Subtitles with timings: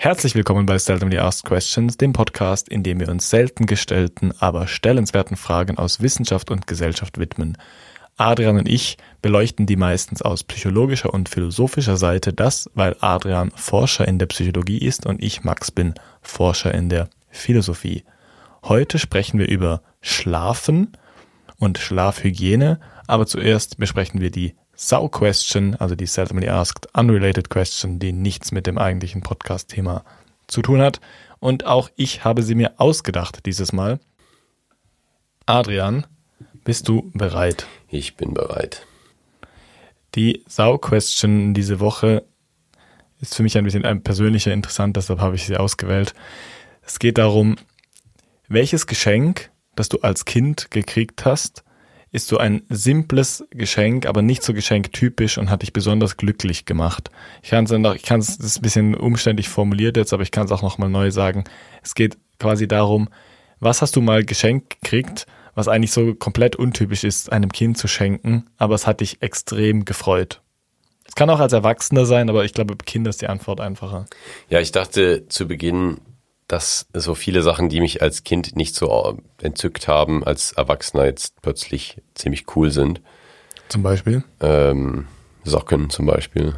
[0.00, 4.68] Herzlich willkommen bei Seldomly Asked Questions, dem Podcast, in dem wir uns selten gestellten, aber
[4.68, 7.58] stellenswerten Fragen aus Wissenschaft und Gesellschaft widmen.
[8.16, 14.06] Adrian und ich beleuchten die meistens aus psychologischer und philosophischer Seite, das, weil Adrian Forscher
[14.06, 18.04] in der Psychologie ist und ich, Max, bin Forscher in der Philosophie.
[18.62, 20.92] Heute sprechen wir über Schlafen
[21.58, 22.78] und Schlafhygiene,
[23.08, 28.52] aber zuerst besprechen wir die Sau Question, also die seldomly asked unrelated question, die nichts
[28.52, 30.04] mit dem eigentlichen Podcast-Thema
[30.46, 31.00] zu tun hat.
[31.40, 33.98] Und auch ich habe sie mir ausgedacht dieses Mal.
[35.46, 36.06] Adrian,
[36.62, 37.66] bist du bereit?
[37.88, 38.86] Ich bin bereit.
[40.14, 42.24] Die Sau Question diese Woche
[43.20, 46.14] ist für mich ein bisschen ein persönlicher interessant, deshalb habe ich sie ausgewählt.
[46.82, 47.56] Es geht darum,
[48.46, 51.64] welches Geschenk, das du als Kind gekriegt hast,
[52.10, 57.10] ist so ein simples Geschenk, aber nicht so geschenktypisch und hat dich besonders glücklich gemacht.
[57.42, 60.46] Ich kann es noch, ich kann es, ein bisschen umständlich formuliert jetzt, aber ich kann
[60.46, 61.44] es auch nochmal neu sagen.
[61.82, 63.08] Es geht quasi darum,
[63.60, 67.88] was hast du mal geschenkt gekriegt, was eigentlich so komplett untypisch ist, einem Kind zu
[67.88, 70.40] schenken, aber es hat dich extrem gefreut.
[71.04, 74.06] Es kann auch als Erwachsener sein, aber ich glaube, Kinder ist die Antwort einfacher.
[74.48, 75.98] Ja, ich dachte zu Beginn,
[76.48, 81.40] dass so viele Sachen, die mich als Kind nicht so entzückt haben, als Erwachsener jetzt
[81.42, 83.02] plötzlich ziemlich cool sind.
[83.68, 84.24] Zum Beispiel?
[84.40, 85.06] Ähm,
[85.44, 86.54] Socken zum Beispiel.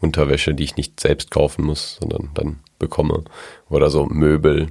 [0.00, 3.22] Unterwäsche, die ich nicht selbst kaufen muss, sondern dann bekomme.
[3.68, 4.68] Oder so Möbel.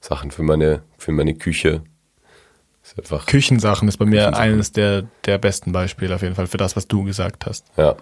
[0.00, 1.82] Sachen für meine, für meine Küche.
[2.82, 6.76] Ist Küchensachen ist bei mir eines der, der besten Beispiele auf jeden Fall für das,
[6.76, 7.66] was du gesagt hast.
[7.76, 7.96] Ja.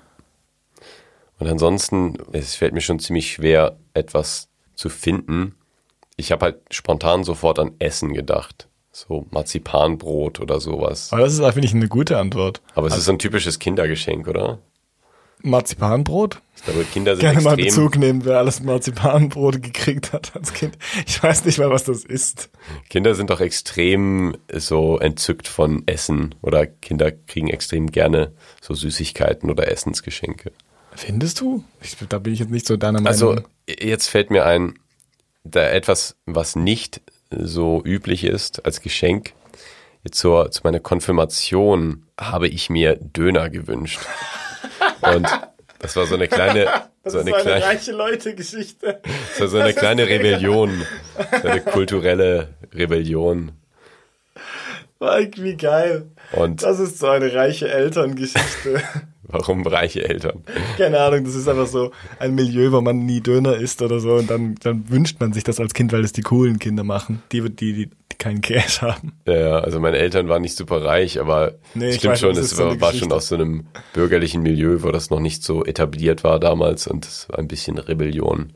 [1.38, 4.49] Und ansonsten, es fällt mir schon ziemlich schwer, etwas
[4.80, 5.54] zu finden.
[6.16, 8.68] Ich habe halt spontan sofort an Essen gedacht.
[8.92, 11.12] So Marzipanbrot oder sowas.
[11.12, 12.62] Aber das ist, finde ich, eine gute Antwort.
[12.74, 14.58] Aber es also, ist so ein typisches Kindergeschenk, oder?
[15.42, 16.40] Marzipanbrot?
[16.56, 17.56] Ich glaube, Kinder sind Gerne extrem...
[17.56, 20.76] mal Bezug nehmen, wer alles Marzipanbrot gekriegt hat als Kind.
[21.06, 22.50] Ich weiß nicht mal, was das ist.
[22.88, 29.50] Kinder sind doch extrem so entzückt von Essen oder Kinder kriegen extrem gerne so Süßigkeiten
[29.50, 30.52] oder Essensgeschenke.
[30.94, 31.64] Findest du?
[31.80, 33.44] Ich, da bin ich jetzt nicht so deiner also, Meinung.
[33.68, 34.78] Also jetzt fällt mir ein,
[35.44, 39.32] da etwas, was nicht so üblich ist als Geschenk.
[40.02, 44.00] Jetzt zur, zu meiner Konfirmation habe ich mir Döner gewünscht.
[45.02, 45.28] Und
[45.78, 46.64] das war so eine kleine,
[47.04, 49.00] das so eine, eine kleine reiche Leute Geschichte.
[49.02, 50.84] Das war so eine kleine Rebellion,
[51.42, 53.52] so eine kulturelle Rebellion.
[54.98, 56.10] Wie geil.
[56.32, 58.82] Und das ist so eine reiche Elterngeschichte.
[59.30, 60.44] Warum reiche Eltern?
[60.76, 64.14] Keine Ahnung, das ist einfach so ein Milieu, wo man nie Döner isst oder so
[64.14, 67.22] und dann, dann wünscht man sich das als Kind, weil es die coolen Kinder machen,
[67.32, 69.12] die, die, die, die keinen Cash haben.
[69.26, 72.80] Ja, also meine Eltern waren nicht super reich, aber nee, stimmt weiß, schon, es war,
[72.80, 76.86] war schon aus so einem bürgerlichen Milieu, wo das noch nicht so etabliert war damals
[76.86, 78.52] und es war ein bisschen Rebellion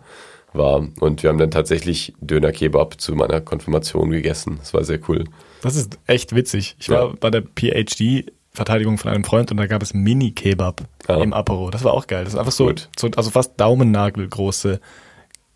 [0.54, 0.86] war.
[1.00, 4.58] Und wir haben dann tatsächlich Döner-Kebab zu meiner Konfirmation gegessen.
[4.58, 5.24] Das war sehr cool.
[5.62, 6.76] Das ist echt witzig.
[6.78, 7.14] Ich war ja.
[7.18, 11.14] bei der PhD Verteidigung von einem Freund und da gab es Mini-Kebab ah.
[11.16, 11.70] im Apero.
[11.70, 12.24] Das war auch geil.
[12.24, 14.80] Das ist einfach so, so also fast Daumennagel-große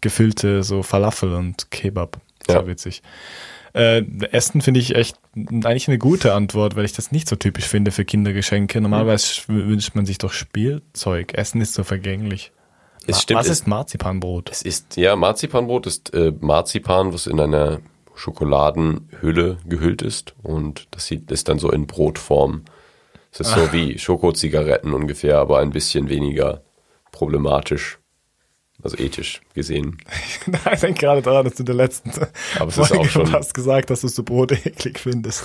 [0.00, 2.18] gefüllte so Falafel und Kebab.
[2.44, 2.60] Das ja.
[2.60, 3.02] war witzig.
[3.72, 7.66] Äh, Essen finde ich echt eigentlich eine gute Antwort, weil ich das nicht so typisch
[7.66, 8.80] finde für Kindergeschenke.
[8.80, 9.68] Normalerweise mhm.
[9.68, 11.34] wünscht man sich doch Spielzeug.
[11.34, 12.50] Essen ist so vergänglich.
[13.06, 14.50] Es stimmt, Was ist Marzipanbrot?
[14.50, 17.80] Es ist, ja, Marzipanbrot ist äh, Marzipan, was in einer
[18.16, 22.64] Schokoladenhülle gehüllt ist und das ist dann so in Brotform
[23.40, 26.62] es ist so wie Schokozigaretten ungefähr, aber ein bisschen weniger
[27.12, 27.98] problematisch.
[28.80, 29.98] Also ethisch gesehen.
[30.72, 32.10] Ich denke gerade daran, dass du in der letzten
[32.58, 35.44] aber es ist auch schon hast gesagt, dass du so Brot eklig findest.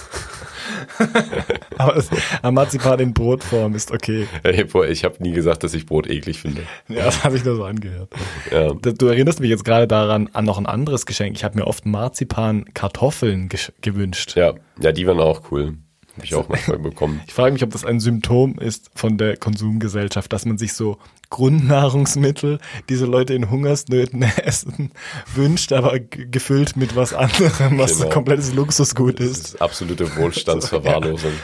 [1.77, 2.09] aber das,
[2.43, 4.27] Marzipan in Brotform ist okay.
[4.43, 6.61] Ich habe nie gesagt, dass ich Brot eklig finde.
[6.87, 8.13] Ja, das habe ich nur so angehört.
[8.51, 8.73] Ja.
[8.73, 11.35] Du erinnerst mich jetzt gerade daran an noch ein anderes Geschenk.
[11.35, 13.49] Ich habe mir oft Marzipan-Kartoffeln
[13.81, 14.35] gewünscht.
[14.35, 15.77] Ja, ja, die waren auch cool.
[16.15, 17.21] Habe ich auch manchmal bekommen.
[17.25, 20.99] Ich frage mich, ob das ein Symptom ist von der Konsumgesellschaft, dass man sich so
[21.31, 24.91] Grundnahrungsmittel, diese Leute in Hungersnöten essen,
[25.33, 28.09] wünscht, aber gefüllt mit was anderem, was genau.
[28.09, 29.43] komplettes Luxusgut ist.
[29.43, 31.31] Das ist absolute Wohlstandsverwahrlosung.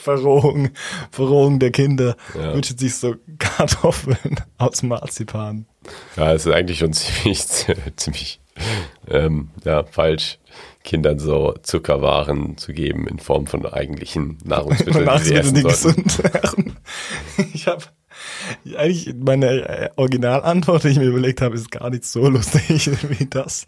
[0.00, 0.70] Verrohung,
[1.10, 2.16] Verrohung der Kinder.
[2.34, 2.54] Ja.
[2.54, 5.66] Wünscht sich so Kartoffeln aus Marzipan.
[6.16, 7.44] Ja, es ist eigentlich schon ziemlich,
[7.96, 8.40] ziemlich
[9.08, 10.38] ähm, ja, falsch.
[10.90, 16.76] Kindern so Zuckerwaren zu geben in Form von eigentlichen Nahrungsmitteln, Nahrungsmittel, die, die gesund wären.
[17.54, 17.84] Ich habe
[18.76, 23.26] eigentlich meine äh, Originalantwort, die ich mir überlegt habe, ist gar nicht so lustig wie
[23.26, 23.66] das.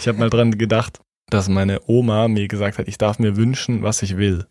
[0.00, 0.98] Ich habe mal dran gedacht,
[1.30, 4.46] dass meine Oma mir gesagt hat, ich darf mir wünschen, was ich will.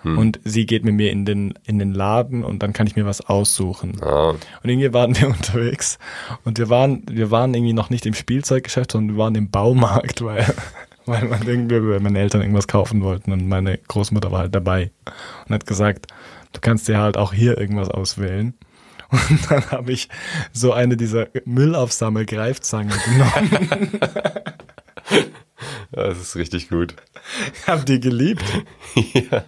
[0.00, 0.16] Hm.
[0.16, 3.04] Und sie geht mit mir in den, in den Laden und dann kann ich mir
[3.04, 4.00] was aussuchen.
[4.02, 4.30] Ah.
[4.30, 5.98] Und irgendwie waren wir unterwegs
[6.44, 10.24] und wir waren, wir waren irgendwie noch nicht im Spielzeuggeschäft, sondern wir waren im Baumarkt,
[10.24, 10.46] weil,
[11.10, 14.92] weil man irgendwie, weil meine Eltern irgendwas kaufen wollten und meine Großmutter war halt dabei
[15.46, 16.06] und hat gesagt,
[16.52, 18.54] du kannst dir halt auch hier irgendwas auswählen.
[19.10, 20.08] Und dann habe ich
[20.52, 23.98] so eine dieser Müllaufsammel-Greifzangen genommen.
[25.90, 26.94] das ist richtig gut.
[27.52, 28.44] Ich habe die geliebt.
[28.94, 29.42] ja.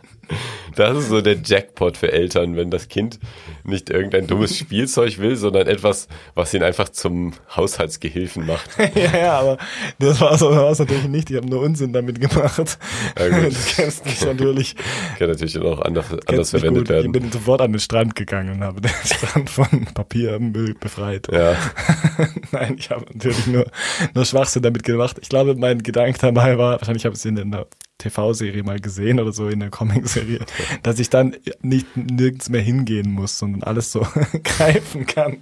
[0.76, 3.18] Das ist so der Jackpot für Eltern, wenn das Kind
[3.64, 8.70] nicht irgendein dummes Spielzeug will, sondern etwas, was ihn einfach zum Haushaltsgehilfen macht.
[8.94, 9.58] ja, ja, aber
[9.98, 11.30] das war was natürlich nicht.
[11.30, 12.78] Ich habe nur Unsinn damit gemacht.
[13.18, 14.74] Ja, du kennst mich natürlich.
[15.18, 16.88] Kann natürlich auch anders, anders verwendet gut.
[16.88, 17.06] werden.
[17.06, 21.28] Ich bin sofort an den Strand gegangen und habe den Strand von Papiermüll befreit.
[21.30, 21.56] Ja.
[22.52, 23.66] Nein, ich habe natürlich nur,
[24.14, 25.18] nur Schwachsinn damit gemacht.
[25.20, 27.66] Ich glaube, mein Gedanke dabei war, wahrscheinlich habe ich es in der
[28.02, 30.40] TV-Serie mal gesehen oder so in der Comic-Serie,
[30.82, 34.00] dass ich dann nicht nirgends mehr hingehen muss, sondern alles so
[34.44, 35.38] greifen kann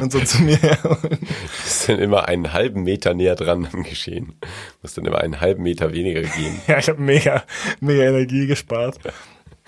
[0.00, 0.56] und so zu mir.
[0.56, 0.96] Du
[1.64, 4.34] bist dann immer einen halben Meter näher dran am Geschehen.
[4.40, 4.48] Du
[4.82, 6.60] musst dann immer einen halben Meter weniger gehen.
[6.66, 7.44] Ja, ich habe mega,
[7.80, 8.98] mega Energie gespart.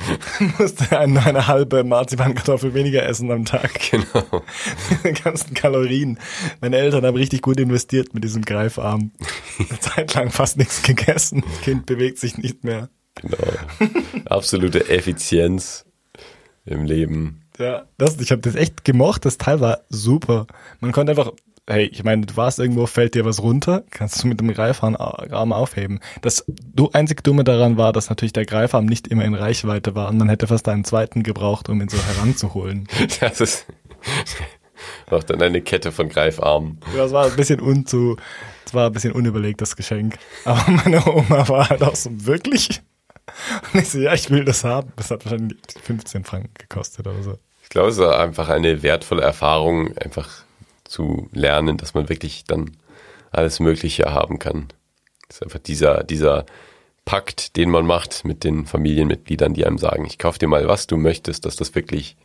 [0.58, 3.78] musste eine, eine halbe Marzipankartoffel weniger essen am Tag.
[3.90, 4.42] Genau.
[5.04, 6.18] Die ganzen Kalorien.
[6.60, 9.12] Meine Eltern haben richtig gut investiert mit diesem Greifarm.
[9.58, 11.42] Eine Zeit lang fast nichts gegessen.
[11.46, 12.88] Das Kind bewegt sich nicht mehr.
[13.16, 13.36] Genau.
[14.26, 15.84] Absolute Effizienz
[16.64, 17.42] im Leben.
[17.58, 19.24] Ja, das, ich habe das echt gemocht.
[19.24, 20.46] Das Teil war super.
[20.80, 21.32] Man konnte einfach
[21.70, 24.96] hey, ich meine, du warst irgendwo, fällt dir was runter, kannst du mit dem Greifarm
[24.96, 26.00] aufheben.
[26.20, 30.08] Das du, einzig Dumme daran war, dass natürlich der Greifarm nicht immer in Reichweite war
[30.08, 32.88] und man hätte fast einen zweiten gebraucht, um ihn so heranzuholen.
[33.20, 33.66] Das ist
[35.10, 36.78] auch dann eine Kette von Greifarmen.
[36.96, 38.16] Das war ein bisschen unzu,
[38.64, 40.16] das war ein bisschen unüberlegt, das Geschenk.
[40.44, 42.80] Aber meine Oma war halt auch so, wirklich?
[43.72, 44.92] Und ich so, ja, ich will das haben.
[44.96, 47.38] Das hat wahrscheinlich 15 Franken gekostet oder so.
[47.62, 50.44] Ich glaube, es war einfach eine wertvolle Erfahrung, einfach
[50.90, 52.72] zu lernen, dass man wirklich dann
[53.30, 54.68] alles Mögliche haben kann.
[55.28, 56.44] Das ist einfach dieser, dieser
[57.04, 60.86] Pakt, den man macht mit den Familienmitgliedern, die einem sagen, ich kaufe dir mal was
[60.86, 62.16] du möchtest, dass das wirklich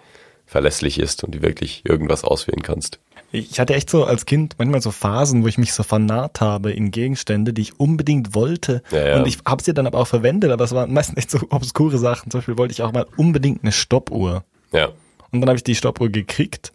[0.48, 3.00] verlässlich ist und du wirklich irgendwas auswählen kannst.
[3.32, 6.72] Ich hatte echt so als Kind manchmal so Phasen, wo ich mich so vernarrt habe
[6.72, 8.82] in Gegenstände, die ich unbedingt wollte.
[8.92, 9.18] Ja, ja.
[9.18, 11.98] Und ich habe sie dann aber auch verwendet, aber es waren meistens echt so obskure
[11.98, 12.32] Sachen.
[12.32, 14.44] Zum Beispiel wollte ich auch mal unbedingt eine Stoppuhr.
[14.72, 14.90] Ja.
[15.32, 16.72] Und dann habe ich die Stoppuhr gekriegt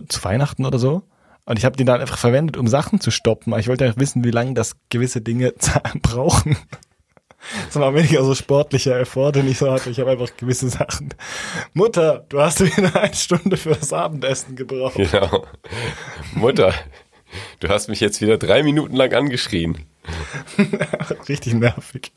[0.00, 1.02] zu Weihnachten oder so.
[1.44, 3.56] Und ich habe die dann einfach verwendet, um Sachen zu stoppen.
[3.58, 5.54] Ich wollte ja wissen, wie lange das gewisse Dinge
[6.02, 6.56] brauchen.
[7.66, 9.90] Das war weniger so sportlicher Effort, den ich so hatte.
[9.90, 11.12] Ich habe einfach gewisse Sachen.
[11.74, 14.94] Mutter, du hast wieder eine Stunde für das Abendessen gebraucht.
[14.94, 15.44] Genau.
[16.34, 16.72] Mutter,
[17.58, 19.78] du hast mich jetzt wieder drei Minuten lang angeschrien.
[21.28, 22.12] Richtig nervig.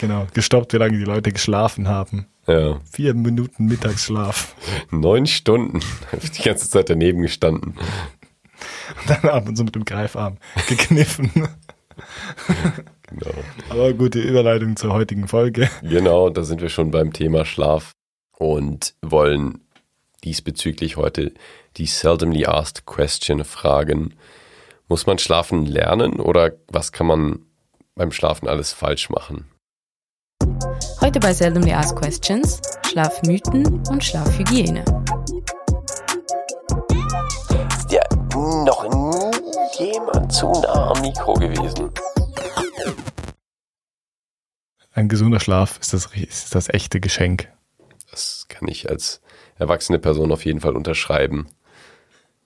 [0.00, 2.26] Genau, gestoppt, wie lange die Leute geschlafen haben.
[2.46, 2.80] Ja.
[2.90, 4.54] Vier Minuten Mittagsschlaf.
[4.90, 5.80] Neun Stunden.
[6.12, 7.76] Hab ich die ganze Zeit daneben gestanden.
[9.00, 11.30] Und dann ab und zu mit dem Greifarm gekniffen.
[13.08, 13.34] Genau.
[13.68, 15.68] Aber gute Überleitung zur heutigen Folge.
[15.82, 17.92] Genau, da sind wir schon beim Thema Schlaf
[18.38, 19.60] und wollen
[20.24, 21.34] diesbezüglich heute
[21.76, 24.14] die seldomly asked question fragen.
[24.88, 27.44] Muss man schlafen lernen oder was kann man
[27.94, 29.46] beim Schlafen alles falsch machen?
[31.12, 34.82] Heute bei Seldomly Asked Questions Schlafmythen und Schlafhygiene.
[37.68, 38.00] Ist ja
[38.34, 41.90] noch nie jemand zu nah am Mikro gewesen.
[44.94, 47.52] Ein gesunder Schlaf ist das, ist das echte Geschenk.
[48.10, 49.20] Das kann ich als
[49.58, 51.46] erwachsene Person auf jeden Fall unterschreiben.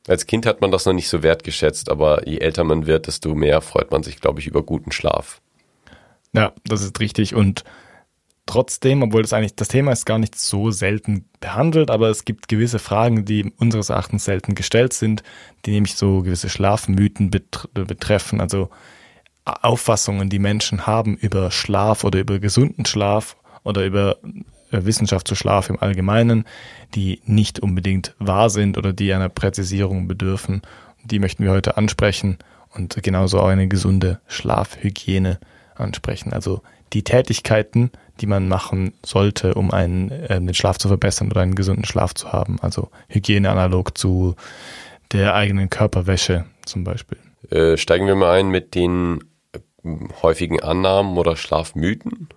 [0.09, 3.33] Als Kind hat man das noch nicht so wertgeschätzt, aber je älter man wird, desto
[3.37, 5.41] mehr freut man sich, glaube ich, über guten Schlaf.
[6.33, 7.37] Ja, das ist richtig.
[7.37, 7.63] Und
[8.47, 12.49] trotzdem, obwohl das eigentlich, das Thema ist gar nicht so selten behandelt, aber es gibt
[12.49, 15.23] gewisse Fragen, die unseres Erachtens selten gestellt sind,
[15.65, 18.71] die nämlich so gewisse Schlafmythen betreffen, also
[19.45, 24.17] Auffassungen, die Menschen haben über Schlaf oder über gesunden Schlaf oder über
[24.71, 26.45] äh, Wissenschaft zu Schlaf im Allgemeinen,
[26.95, 30.63] die nicht unbedingt wahr sind oder die einer Präzisierung bedürfen.
[31.05, 32.39] Die möchten wir heute ansprechen
[32.75, 35.39] und genauso auch eine gesunde Schlafhygiene
[35.77, 36.33] ansprechen.
[36.33, 36.63] Also
[36.93, 41.55] die Tätigkeiten, die man machen sollte, um einen, äh, den Schlaf zu verbessern oder einen
[41.55, 42.59] gesunden Schlaf zu haben.
[42.61, 44.37] Also Hygiene analog zu
[45.13, 47.19] der eigenen Körperwäsche zum Beispiel.
[47.51, 49.61] Äh, steigen wir mal ein mit den äh,
[50.23, 52.29] häufigen Annahmen oder Schlafmythen.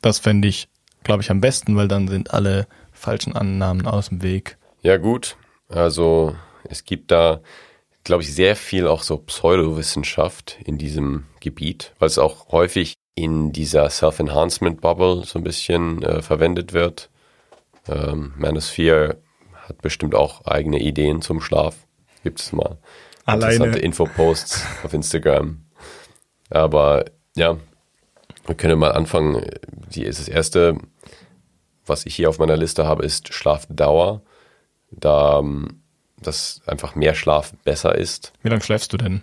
[0.00, 0.68] Das fände ich,
[1.04, 4.58] glaube ich, am besten, weil dann sind alle falschen Annahmen aus dem Weg.
[4.82, 5.36] Ja gut,
[5.68, 6.34] also
[6.68, 7.40] es gibt da,
[8.04, 13.52] glaube ich, sehr viel auch so Pseudowissenschaft in diesem Gebiet, weil es auch häufig in
[13.52, 17.10] dieser Self-Enhancement-Bubble so ein bisschen äh, verwendet wird.
[17.88, 19.18] Ähm, Manosphere
[19.54, 21.76] hat bestimmt auch eigene Ideen zum Schlaf.
[22.22, 22.78] Gibt es mal
[23.24, 23.54] Alleine.
[23.54, 25.64] interessante Infoposts auf Instagram.
[26.50, 27.04] Aber
[27.36, 27.56] ja,
[28.46, 29.44] wir können mal anfangen.
[29.94, 30.78] Die ist das erste,
[31.86, 34.22] was ich hier auf meiner Liste habe, ist Schlafdauer.
[34.90, 35.82] Da ähm,
[36.18, 38.32] das einfach mehr Schlaf besser ist.
[38.42, 39.22] Wie lange schläfst du denn?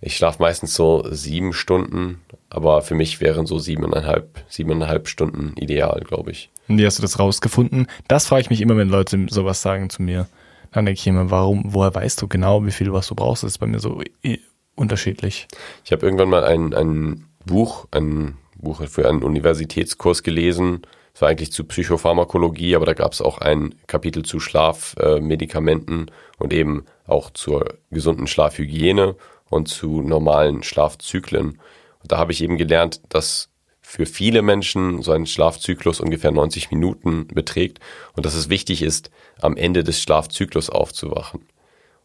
[0.00, 2.20] Ich schlafe meistens so sieben Stunden,
[2.54, 6.50] aber für mich wären so siebeneinhalb, siebeneinhalb Stunden ideal, glaube ich.
[6.68, 7.88] Und wie hast du das rausgefunden?
[8.06, 10.28] Das frage ich mich immer, wenn Leute sowas sagen zu mir.
[10.70, 13.42] Dann denke ich immer, warum, woher weißt du genau, wie viel was du brauchst?
[13.42, 14.38] Das ist bei mir so äh,
[14.76, 15.48] unterschiedlich.
[15.84, 20.82] Ich habe irgendwann mal ein, ein Buch, ein Buch für einen Universitätskurs gelesen.
[21.12, 26.42] Es war eigentlich zu Psychopharmakologie, aber da gab es auch ein Kapitel zu Schlafmedikamenten äh,
[26.42, 29.16] und eben auch zur gesunden Schlafhygiene
[29.50, 31.58] und zu normalen Schlafzyklen.
[32.04, 33.48] Und da habe ich eben gelernt, dass
[33.80, 37.80] für viele Menschen so ein Schlafzyklus ungefähr 90 Minuten beträgt
[38.12, 41.46] und dass es wichtig ist, am Ende des Schlafzyklus aufzuwachen.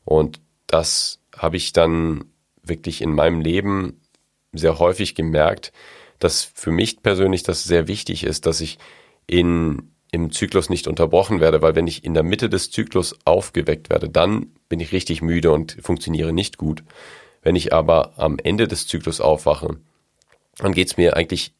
[0.06, 2.26] Und das habe ich dann
[2.64, 4.00] wirklich in meinem Leben
[4.54, 5.74] sehr häufig gemerkt,
[6.20, 8.80] dass für mich persönlich das sehr wichtig ist, dass ich
[9.28, 13.90] in, im Zyklus nicht unterbrochen werde, weil wenn ich in der Mitte des Zyklus aufgeweckt
[13.90, 16.86] werde, dann bin ich richtig müde und funktioniere nicht gut.
[17.42, 19.78] Wenn ich aber am Ende des Zyklus aufwache,
[20.60, 21.54] dann geht's mir eigentlich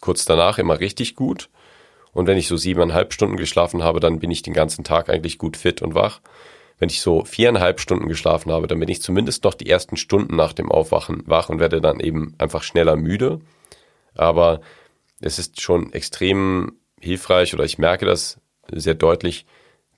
[0.00, 1.48] kurz danach immer richtig gut.
[2.12, 5.38] Und wenn ich so siebeneinhalb Stunden geschlafen habe, dann bin ich den ganzen Tag eigentlich
[5.38, 6.20] gut fit und wach.
[6.78, 10.36] Wenn ich so viereinhalb Stunden geschlafen habe, dann bin ich zumindest noch die ersten Stunden
[10.36, 13.40] nach dem Aufwachen wach und werde dann eben einfach schneller müde.
[14.14, 14.60] Aber
[15.20, 19.46] es ist schon extrem hilfreich oder ich merke das sehr deutlich,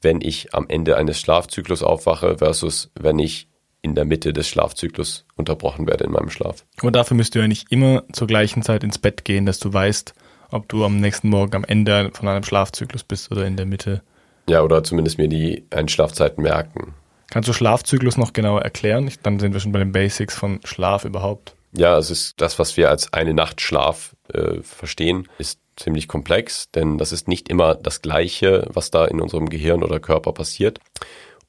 [0.01, 3.49] wenn ich am Ende eines Schlafzyklus aufwache versus wenn ich
[3.85, 6.65] in der Mitte des Schlafzyklus unterbrochen werde in meinem Schlaf.
[6.81, 9.73] Aber dafür müsst du ja nicht immer zur gleichen Zeit ins Bett gehen, dass du
[9.73, 10.15] weißt,
[10.51, 14.03] ob du am nächsten Morgen am Ende von einem Schlafzyklus bist oder in der Mitte.
[14.49, 16.95] Ja, oder zumindest mir die Einschlafzeiten merken.
[17.31, 19.11] Kannst du Schlafzyklus noch genauer erklären?
[19.23, 21.55] Dann sind wir schon bei den Basics von Schlaf überhaupt.
[21.73, 26.71] Ja, es ist das, was wir als eine Nacht Schlaf äh, verstehen, ist ziemlich komplex,
[26.71, 30.79] denn das ist nicht immer das Gleiche, was da in unserem Gehirn oder Körper passiert.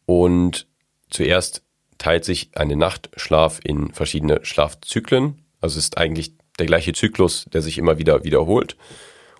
[0.05, 0.67] Und
[1.09, 1.64] zuerst
[1.97, 5.41] teilt sich eine Nachtschlaf in verschiedene Schlafzyklen.
[5.61, 8.77] Also es ist eigentlich der gleiche Zyklus, der sich immer wieder wiederholt.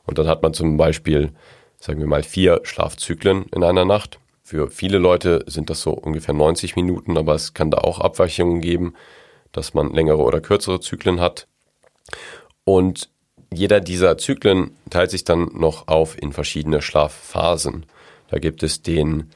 [0.06, 1.32] Und dann hat man zum Beispiel,
[1.80, 4.20] sagen wir mal, vier Schlafzyklen in einer Nacht.
[4.44, 8.62] Für viele Leute sind das so ungefähr 90 Minuten, aber es kann da auch Abweichungen
[8.62, 8.94] geben,
[9.52, 11.48] dass man längere oder kürzere Zyklen hat.
[12.64, 13.10] Und
[13.52, 17.86] jeder dieser Zyklen teilt sich dann noch auf in verschiedene Schlafphasen.
[18.28, 19.32] Da gibt es den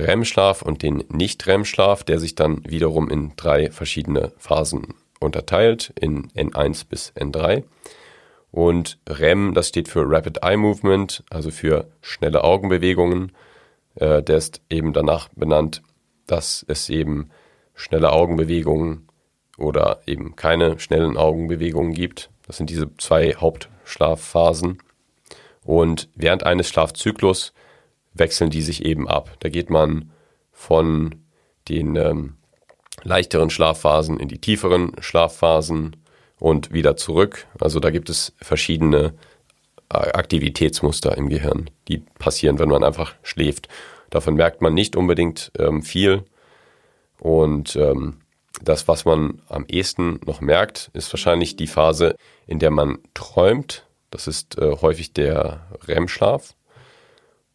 [0.00, 6.86] REM-Schlaf und den Nicht-REM-Schlaf, der sich dann wiederum in drei verschiedene Phasen unterteilt, in N1
[6.88, 7.64] bis N3.
[8.50, 13.32] Und REM, das steht für Rapid Eye Movement, also für schnelle Augenbewegungen.
[13.94, 15.82] Äh, der ist eben danach benannt,
[16.26, 17.30] dass es eben
[17.74, 19.08] schnelle Augenbewegungen
[19.56, 22.30] oder eben keine schnellen Augenbewegungen gibt.
[22.46, 24.78] Das sind diese zwei Hauptschlafphasen.
[25.64, 27.52] Und während eines Schlafzyklus
[28.12, 29.36] wechseln die sich eben ab.
[29.40, 30.10] Da geht man
[30.52, 31.16] von
[31.68, 32.36] den ähm,
[33.02, 35.96] leichteren Schlafphasen in die tieferen Schlafphasen
[36.38, 37.46] und wieder zurück.
[37.58, 39.14] Also da gibt es verschiedene
[39.92, 43.68] äh, Aktivitätsmuster im Gehirn, die passieren, wenn man einfach schläft.
[44.10, 46.24] Davon merkt man nicht unbedingt ähm, viel.
[47.20, 48.20] Und ähm,
[48.62, 53.86] das, was man am ehesten noch merkt, ist wahrscheinlich die Phase, in der man träumt.
[54.10, 56.54] Das ist äh, häufig der REM-Schlaf.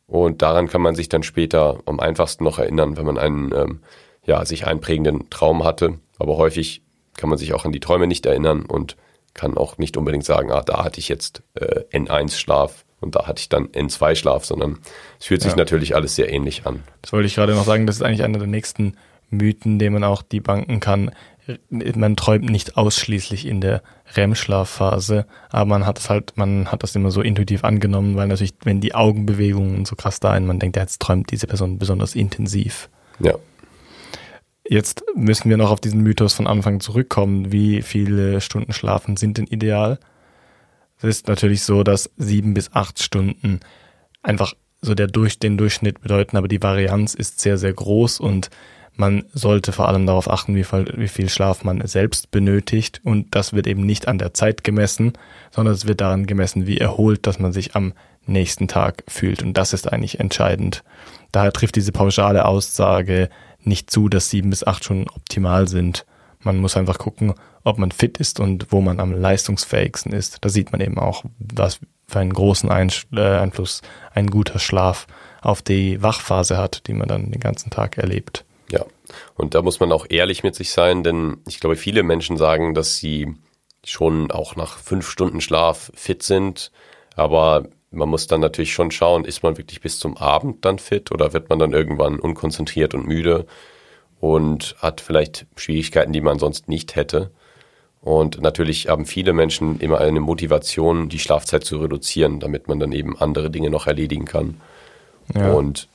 [0.08, 3.80] Und daran kann man sich dann später am einfachsten noch erinnern, wenn man einen ähm,
[4.26, 6.00] ja, sich einprägenden Traum hatte.
[6.20, 6.82] Aber häufig
[7.18, 8.98] kann man sich auch an die Träume nicht erinnern und
[9.34, 13.40] kann auch nicht unbedingt sagen, ah, da hatte ich jetzt äh, N1-Schlaf und da hatte
[13.40, 14.80] ich dann N2-Schlaf, sondern
[15.20, 15.58] es fühlt sich ja.
[15.58, 16.84] natürlich alles sehr ähnlich an.
[17.02, 18.96] Das wollte ich gerade noch sagen, das ist eigentlich einer der nächsten
[19.30, 21.12] Mythen, den man auch debunken kann
[21.70, 23.84] man träumt nicht ausschließlich in der
[24.16, 28.54] REM-Schlafphase, aber man hat es halt, man hat das immer so intuitiv angenommen, weil natürlich,
[28.64, 32.16] wenn die Augenbewegungen so krass da sind, man denkt, ja, jetzt träumt diese Person besonders
[32.16, 32.90] intensiv.
[33.20, 33.36] Ja.
[34.68, 37.52] Jetzt müssen wir noch auf diesen Mythos von Anfang zurückkommen.
[37.52, 40.00] Wie viele Stunden schlafen sind denn ideal?
[40.98, 43.60] Es ist natürlich so, dass sieben bis acht Stunden
[44.24, 48.50] einfach so der durch den Durchschnitt bedeuten, aber die Varianz ist sehr, sehr groß und
[48.98, 53.02] man sollte vor allem darauf achten, wie viel, wie viel Schlaf man selbst benötigt.
[53.04, 55.14] Und das wird eben nicht an der Zeit gemessen,
[55.52, 57.94] sondern es wird daran gemessen, wie erholt, dass man sich am
[58.26, 59.44] nächsten Tag fühlt.
[59.44, 60.84] Und das ist eigentlich entscheidend.
[61.32, 63.30] Daher trifft diese pauschale Aussage
[63.62, 66.06] nicht zu, dass sieben bis acht Stunden optimal sind.
[66.40, 67.34] Man muss einfach gucken,
[67.64, 70.38] ob man fit ist und wo man am leistungsfähigsten ist.
[70.42, 73.82] Da sieht man eben auch, was für einen großen äh, Einfluss
[74.14, 75.08] ein guter Schlaf
[75.42, 78.45] auf die Wachphase hat, die man dann den ganzen Tag erlebt.
[79.36, 82.74] Und da muss man auch ehrlich mit sich sein, denn ich glaube, viele Menschen sagen,
[82.74, 83.34] dass sie
[83.84, 86.72] schon auch nach fünf Stunden Schlaf fit sind,
[87.16, 91.12] aber man muss dann natürlich schon schauen, ist man wirklich bis zum Abend dann fit
[91.12, 93.46] oder wird man dann irgendwann unkonzentriert und müde
[94.20, 97.32] und hat vielleicht Schwierigkeiten, die man sonst nicht hätte.
[98.02, 102.92] Und natürlich haben viele Menschen immer eine Motivation, die Schlafzeit zu reduzieren, damit man dann
[102.92, 104.62] eben andere Dinge noch erledigen kann.
[105.34, 105.54] Ja.
[105.54, 105.88] Und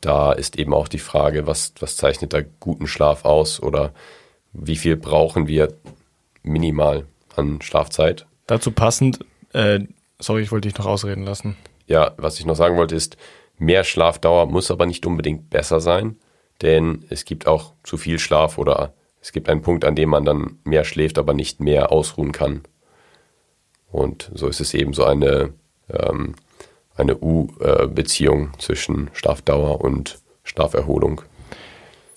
[0.00, 3.92] da ist eben auch die Frage, was, was zeichnet da guten Schlaf aus oder
[4.52, 5.74] wie viel brauchen wir
[6.42, 8.26] minimal an Schlafzeit?
[8.46, 9.80] Dazu passend, äh,
[10.18, 11.56] sorry, ich wollte dich noch ausreden lassen.
[11.86, 13.16] Ja, was ich noch sagen wollte ist,
[13.58, 16.16] mehr Schlafdauer muss aber nicht unbedingt besser sein,
[16.62, 20.24] denn es gibt auch zu viel Schlaf oder es gibt einen Punkt, an dem man
[20.24, 22.62] dann mehr schläft, aber nicht mehr ausruhen kann.
[23.90, 25.52] Und so ist es eben so eine,
[25.90, 26.34] ähm,
[26.98, 31.22] eine U-Beziehung zwischen Schlafdauer und Schlaferholung.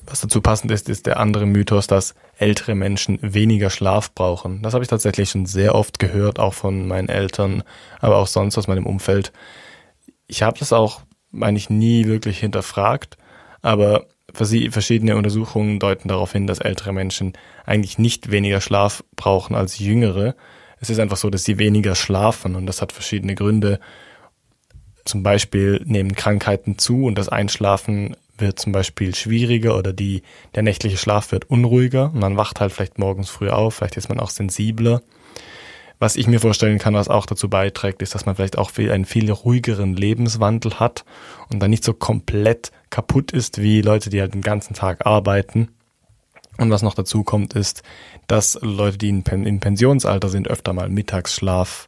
[0.05, 4.61] Was dazu passend ist, ist der andere Mythos, dass ältere Menschen weniger Schlaf brauchen.
[4.61, 7.63] Das habe ich tatsächlich schon sehr oft gehört, auch von meinen Eltern,
[8.00, 9.31] aber auch sonst aus meinem Umfeld.
[10.27, 11.01] Ich habe das auch
[11.39, 13.17] eigentlich nie wirklich hinterfragt,
[13.61, 17.33] aber verschiedene Untersuchungen deuten darauf hin, dass ältere Menschen
[17.65, 20.35] eigentlich nicht weniger Schlaf brauchen als jüngere.
[20.79, 23.79] Es ist einfach so, dass sie weniger schlafen und das hat verschiedene Gründe.
[25.05, 30.24] Zum Beispiel nehmen Krankheiten zu und das Einschlafen wird zum Beispiel schwieriger oder die,
[30.55, 32.12] der nächtliche Schlaf wird unruhiger.
[32.13, 35.01] Man wacht halt vielleicht morgens früh auf, vielleicht ist man auch sensibler.
[36.00, 38.91] Was ich mir vorstellen kann, was auch dazu beiträgt, ist, dass man vielleicht auch viel,
[38.91, 41.05] einen viel ruhigeren Lebenswandel hat
[41.51, 45.70] und dann nicht so komplett kaputt ist wie Leute, die halt den ganzen Tag arbeiten.
[46.58, 47.84] Und was noch dazu kommt, ist,
[48.25, 49.24] dass Leute, die im
[49.60, 51.88] Pensionsalter sind, öfter mal Mittagsschlaf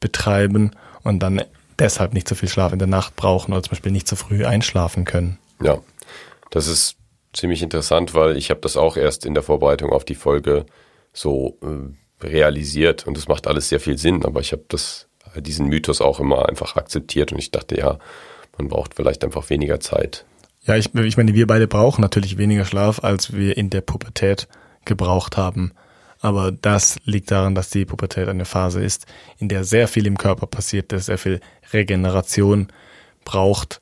[0.00, 1.42] betreiben und dann
[1.78, 4.44] deshalb nicht so viel Schlaf in der Nacht brauchen oder zum Beispiel nicht so früh
[4.44, 5.38] einschlafen können.
[5.62, 5.78] Ja,
[6.50, 6.96] das ist
[7.32, 10.66] ziemlich interessant, weil ich habe das auch erst in der Vorbereitung auf die Folge
[11.12, 15.68] so äh, realisiert und das macht alles sehr viel Sinn, aber ich habe das diesen
[15.68, 17.98] Mythos auch immer einfach akzeptiert und ich dachte, ja,
[18.56, 20.24] man braucht vielleicht einfach weniger Zeit.
[20.64, 24.48] Ja, ich, ich meine, wir beide brauchen natürlich weniger Schlaf, als wir in der Pubertät
[24.84, 25.72] gebraucht haben.
[26.20, 29.06] Aber das liegt daran, dass die Pubertät eine Phase ist,
[29.38, 31.40] in der sehr viel im Körper passiert, der sehr viel
[31.72, 32.68] Regeneration
[33.24, 33.80] braucht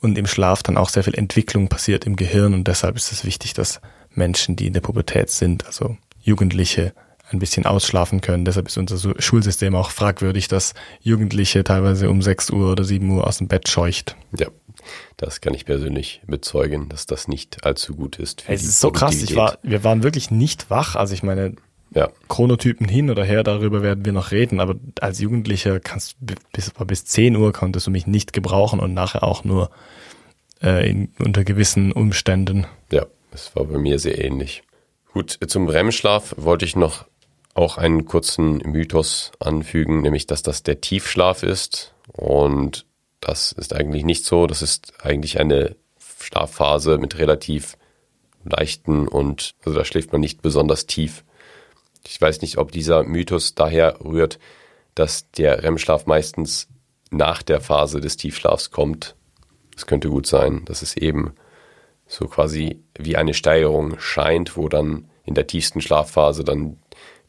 [0.00, 3.24] und im Schlaf dann auch sehr viel Entwicklung passiert im Gehirn und deshalb ist es
[3.24, 3.80] wichtig, dass
[4.14, 6.92] Menschen, die in der Pubertät sind, also Jugendliche,
[7.30, 8.44] ein bisschen ausschlafen können.
[8.44, 13.26] Deshalb ist unser Schulsystem auch fragwürdig, dass Jugendliche teilweise um 6 Uhr oder 7 Uhr
[13.26, 14.16] aus dem Bett scheucht.
[14.38, 14.46] Ja,
[15.16, 18.44] das kann ich persönlich bezeugen, dass das nicht allzu gut ist.
[18.48, 20.96] es ist so krass, ich war, wir waren wirklich nicht wach.
[20.96, 21.54] Also ich meine,
[21.94, 22.10] ja.
[22.28, 27.04] Chronotypen hin oder her, darüber werden wir noch reden, aber als Jugendlicher kannst bis, bis
[27.04, 29.70] 10 Uhr konntest du mich nicht gebrauchen und nachher auch nur
[30.62, 32.66] äh, in, unter gewissen Umständen.
[32.90, 34.62] Ja, es war bei mir sehr ähnlich.
[35.12, 37.06] Gut, zum REM-Schlaf wollte ich noch
[37.54, 41.94] auch einen kurzen Mythos anfügen, nämlich dass das der Tiefschlaf ist.
[42.12, 42.85] Und
[43.20, 44.46] das ist eigentlich nicht so.
[44.46, 45.76] Das ist eigentlich eine
[46.20, 47.76] Schlafphase mit relativ
[48.44, 51.24] leichten und, also da schläft man nicht besonders tief.
[52.06, 54.38] Ich weiß nicht, ob dieser Mythos daher rührt,
[54.94, 56.68] dass der REM-Schlaf meistens
[57.10, 59.16] nach der Phase des Tiefschlafs kommt.
[59.76, 61.34] Es könnte gut sein, dass es eben
[62.06, 66.78] so quasi wie eine Steigerung scheint, wo dann in der tiefsten Schlafphase dann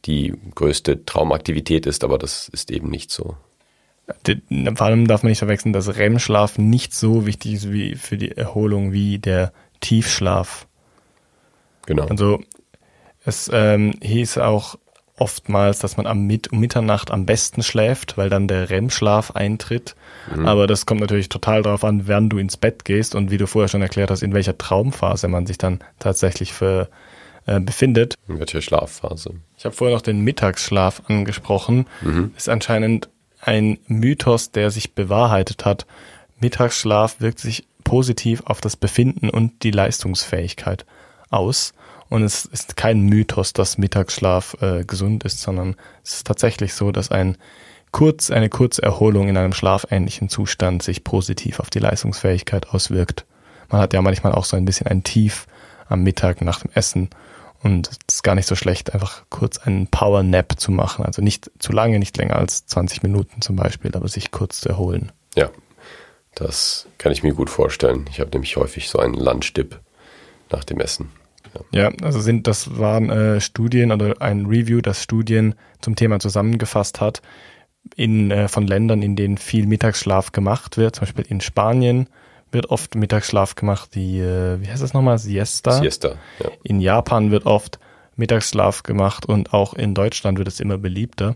[0.06, 3.36] die größte Traumaktivität ist, aber das ist eben nicht so.
[4.76, 8.32] Vor allem darf man nicht verwechseln, dass REM-Schlaf nicht so wichtig ist wie für die
[8.32, 10.68] Erholung wie der Tiefschlaf.
[11.86, 12.06] Genau.
[12.08, 12.42] Also
[13.26, 14.78] es ähm, hieß auch
[15.18, 19.96] oftmals, dass man am Mit um Mitternacht am besten schläft, weil dann der REM-Schlaf eintritt.
[20.34, 20.48] Mhm.
[20.48, 23.48] Aber das kommt natürlich total darauf an, wann du ins Bett gehst und wie du
[23.48, 26.90] vorher schon erklärt hast, in welcher Traumphase man sich dann tatsächlich für
[27.48, 28.16] äh, befindet.
[28.28, 29.36] In welcher Schlafphase?
[29.58, 31.88] Ich habe vorher noch den Mittagsschlaf angesprochen.
[32.02, 32.32] Mhm.
[32.38, 33.10] Ist anscheinend
[33.48, 35.86] ein Mythos, der sich bewahrheitet hat.
[36.40, 40.86] Mittagsschlaf wirkt sich positiv auf das Befinden und die Leistungsfähigkeit
[41.30, 41.74] aus.
[42.10, 46.92] Und es ist kein Mythos, dass Mittagsschlaf äh, gesund ist, sondern es ist tatsächlich so,
[46.92, 47.38] dass ein
[47.92, 53.26] kurz, eine Kurzerholung in einem schlafähnlichen Zustand sich positiv auf die Leistungsfähigkeit auswirkt.
[53.70, 55.48] Man hat ja manchmal auch so ein bisschen ein Tief
[55.90, 57.10] am Mittag nach dem Essen
[57.64, 61.06] und es ist gar nicht so schlecht, einfach kurz einen Power Nap zu machen.
[61.06, 64.70] Also nicht zu lange, nicht länger als 20 Minuten zum Beispiel, aber sich kurz zu
[64.70, 65.12] erholen.
[65.36, 65.50] Ja,
[66.36, 68.06] das kann ich mir gut vorstellen.
[68.12, 69.80] Ich habe nämlich häufig so einen Lunch-Dip
[70.52, 71.12] nach dem Essen.
[71.72, 71.90] Ja.
[71.90, 77.02] Ja, also sind das waren äh, Studien oder ein Review, das Studien zum Thema zusammengefasst
[77.02, 77.22] hat
[77.96, 80.96] in äh, von Ländern, in denen viel Mittagsschlaf gemacht wird.
[80.96, 82.10] Zum Beispiel in Spanien
[82.52, 83.96] wird oft Mittagsschlaf gemacht.
[83.96, 85.18] Die äh, wie heißt das nochmal?
[85.18, 85.72] Siesta.
[85.74, 86.16] Siesta.
[86.40, 86.50] Ja.
[86.64, 87.80] In Japan wird oft
[88.16, 91.36] Mittagsschlaf gemacht und auch in Deutschland wird es immer beliebter.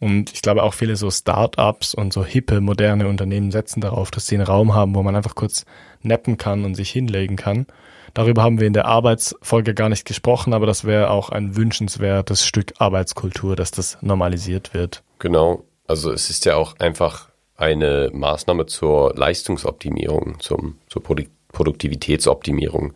[0.00, 4.26] Und ich glaube auch viele so Start-ups und so hippe, moderne Unternehmen setzen darauf, dass
[4.26, 5.64] sie einen Raum haben, wo man einfach kurz
[6.02, 7.66] nappen kann und sich hinlegen kann.
[8.12, 12.44] Darüber haben wir in der Arbeitsfolge gar nicht gesprochen, aber das wäre auch ein wünschenswertes
[12.44, 15.02] Stück Arbeitskultur, dass das normalisiert wird.
[15.18, 15.64] Genau.
[15.86, 22.94] Also es ist ja auch einfach eine Maßnahme zur Leistungsoptimierung, zum, zur Produ Produktivitätsoptimierung,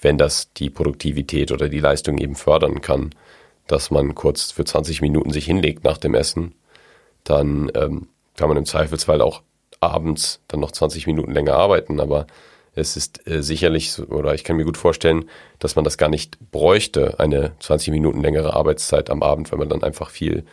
[0.00, 3.10] wenn das die Produktivität oder die Leistung eben fördern kann
[3.68, 6.54] dass man kurz für 20 Minuten sich hinlegt nach dem Essen,
[7.22, 9.42] dann ähm, kann man im Zweifelsfall auch
[9.78, 12.00] abends dann noch 20 Minuten länger arbeiten.
[12.00, 12.26] Aber
[12.74, 16.38] es ist äh, sicherlich, oder ich kann mir gut vorstellen, dass man das gar nicht
[16.50, 20.44] bräuchte, eine 20 Minuten längere Arbeitszeit am Abend, wenn man dann einfach viel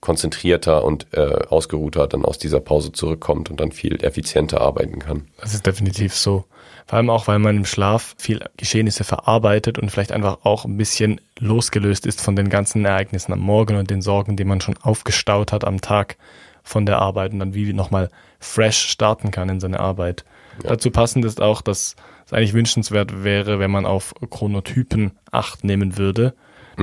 [0.00, 5.28] konzentrierter und äh, ausgeruhter dann aus dieser Pause zurückkommt und dann viel effizienter arbeiten kann.
[5.40, 6.44] Das ist definitiv so.
[6.86, 10.76] Vor allem auch, weil man im Schlaf viel Geschehnisse verarbeitet und vielleicht einfach auch ein
[10.76, 14.76] bisschen losgelöst ist von den ganzen Ereignissen am Morgen und den Sorgen, die man schon
[14.78, 16.16] aufgestaut hat am Tag
[16.62, 18.08] von der Arbeit und dann wie nochmal
[18.38, 20.24] fresh starten kann in seine Arbeit.
[20.62, 20.70] Ja.
[20.70, 21.94] Dazu passend ist auch, dass
[22.26, 26.34] es eigentlich wünschenswert wäre, wenn man auf Chronotypen Acht nehmen würde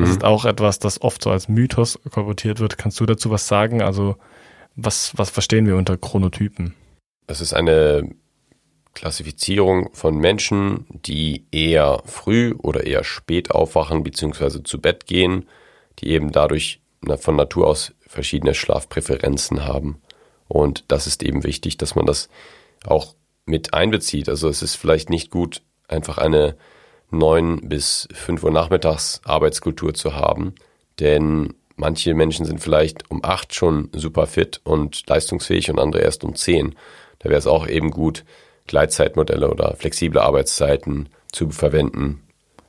[0.02, 0.16] das mhm.
[0.16, 2.78] ist auch etwas, das oft so als Mythos kolportiert wird.
[2.78, 3.82] Kannst du dazu was sagen?
[3.82, 4.16] Also,
[4.76, 6.76] was, was verstehen wir unter Chronotypen?
[7.26, 8.10] Es ist eine
[8.94, 14.64] Klassifizierung von Menschen, die eher früh oder eher spät aufwachen bzw.
[14.64, 15.48] zu Bett gehen,
[16.00, 16.82] die eben dadurch
[17.20, 20.02] von Natur aus verschiedene Schlafpräferenzen haben.
[20.48, 22.30] Und das ist eben wichtig, dass man das
[22.86, 24.30] auch mit einbezieht.
[24.30, 26.56] Also es ist vielleicht nicht gut, einfach eine
[27.10, 30.56] neun bis fünf Uhr nachmittags Arbeitskultur zu haben.
[31.00, 36.24] Denn manche Menschen sind vielleicht um acht schon super fit und leistungsfähig und andere erst
[36.24, 36.76] um zehn.
[37.20, 38.26] Da wäre es auch eben gut,
[38.68, 42.22] Gleitzeitmodelle oder flexible Arbeitszeiten zu verwenden,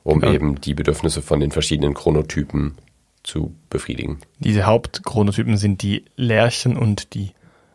[0.03, 0.33] um genau.
[0.33, 2.77] eben die Bedürfnisse von den verschiedenen Chronotypen
[3.23, 4.19] zu befriedigen.
[4.39, 7.31] Diese Hauptchronotypen sind die Lerchen und die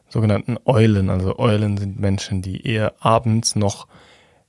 [0.08, 1.10] sogenannten Eulen.
[1.10, 3.86] Also Eulen sind Menschen, die eher abends noch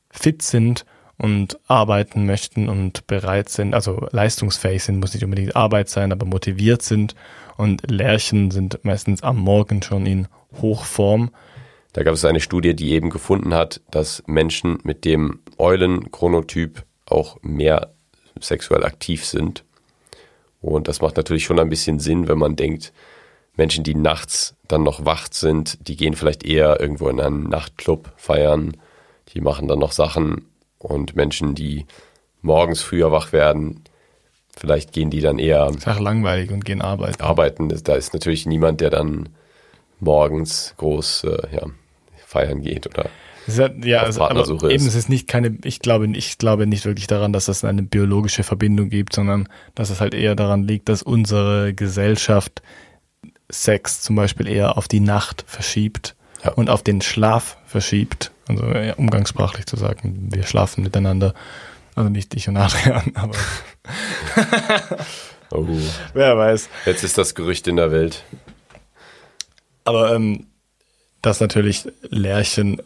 [0.09, 0.85] fit sind
[1.17, 6.25] und arbeiten möchten und bereit sind, also leistungsfähig sind, muss nicht unbedingt Arbeit sein, aber
[6.25, 7.15] motiviert sind.
[7.57, 10.27] Und Lerchen sind meistens am Morgen schon in
[10.61, 11.31] Hochform.
[11.93, 17.37] Da gab es eine Studie, die eben gefunden hat, dass Menschen mit dem Eulen-Chronotyp auch
[17.41, 17.93] mehr
[18.39, 19.63] sexuell aktiv sind.
[20.61, 22.91] Und das macht natürlich schon ein bisschen Sinn, wenn man denkt,
[23.55, 28.11] Menschen, die nachts dann noch wach sind, die gehen vielleicht eher irgendwo in einen Nachtclub
[28.17, 28.75] feiern,
[29.29, 30.45] die machen dann noch Sachen,
[30.79, 31.85] und Menschen, die
[32.41, 33.81] morgens früher wach werden,
[34.55, 35.71] vielleicht gehen die dann eher.
[35.75, 37.21] Ist auch langweilig und gehen arbeiten.
[37.21, 37.69] Arbeiten.
[37.83, 39.29] Da ist natürlich niemand, der dann
[39.99, 41.65] morgens groß äh, ja,
[42.25, 43.09] feiern geht oder.
[43.47, 47.07] Ja, ja also, aber eben es ist nicht keine, ich glaube, ich glaube nicht wirklich
[47.07, 51.03] daran, dass es eine biologische Verbindung gibt, sondern dass es halt eher daran liegt, dass
[51.03, 52.63] unsere Gesellschaft
[53.49, 56.53] Sex zum Beispiel eher auf die Nacht verschiebt ja.
[56.53, 58.31] und auf den Schlaf verschiebt.
[58.47, 61.33] Also ja, umgangssprachlich zu sagen, wir schlafen miteinander.
[61.95, 63.35] Also nicht ich und Adrian, aber.
[65.51, 65.67] oh.
[66.13, 66.69] Wer weiß.
[66.85, 68.23] Jetzt ist das Gerücht in der Welt.
[69.85, 70.47] Aber ähm,
[71.21, 72.81] dass natürlich Lärchen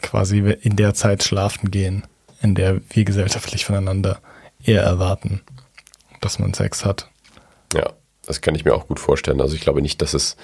[0.00, 2.06] quasi in der Zeit schlafen gehen,
[2.42, 4.20] in der wir gesellschaftlich voneinander
[4.62, 5.42] eher erwarten,
[6.20, 7.08] dass man Sex hat.
[7.74, 7.92] Ja,
[8.26, 9.40] das kann ich mir auch gut vorstellen.
[9.40, 10.36] Also ich glaube nicht, dass es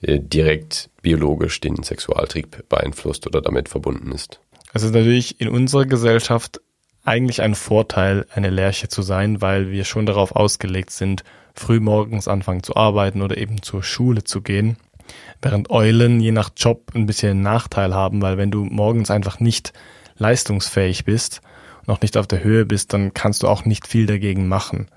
[0.00, 4.40] äh, direkt biologisch den Sexualtrieb beeinflusst oder damit verbunden ist.
[4.74, 6.60] Es ist natürlich in unserer Gesellschaft
[7.02, 12.28] eigentlich ein Vorteil, eine Lerche zu sein, weil wir schon darauf ausgelegt sind, früh morgens
[12.28, 14.76] anfangen zu arbeiten oder eben zur Schule zu gehen.
[15.40, 19.72] Während Eulen je nach Job ein bisschen Nachteil haben, weil wenn du morgens einfach nicht
[20.18, 21.40] leistungsfähig bist
[21.88, 24.88] auch nicht auf der Höhe bist, dann kannst du auch nicht viel dagegen machen.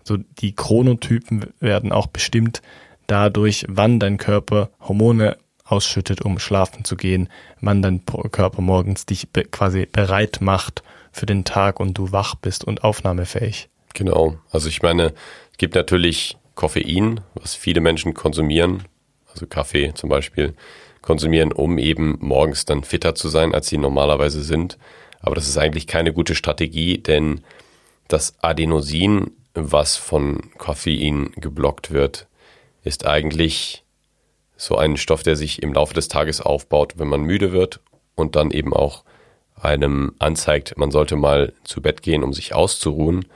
[0.00, 2.60] Also die Chronotypen werden auch bestimmt
[3.06, 7.28] dadurch, wann dein Körper Hormone ausschüttet, um schlafen zu gehen,
[7.60, 12.34] wann dein Körper morgens dich be quasi bereit macht für den Tag und du wach
[12.34, 13.68] bist und aufnahmefähig.
[13.94, 14.36] Genau.
[14.50, 15.14] Also ich meine,
[15.52, 18.84] es gibt natürlich Koffein, was viele Menschen konsumieren,
[19.32, 20.54] also Kaffee zum Beispiel,
[21.00, 24.78] konsumieren, um eben morgens dann fitter zu sein, als sie normalerweise sind.
[25.20, 27.42] Aber das ist eigentlich keine gute Strategie, denn
[28.08, 32.26] das Adenosin, was von Koffein geblockt wird,
[32.82, 33.83] ist eigentlich
[34.56, 37.80] so ein Stoff, der sich im Laufe des Tages aufbaut, wenn man müde wird
[38.14, 39.04] und dann eben auch
[39.60, 43.26] einem anzeigt, man sollte mal zu Bett gehen, um sich auszuruhen.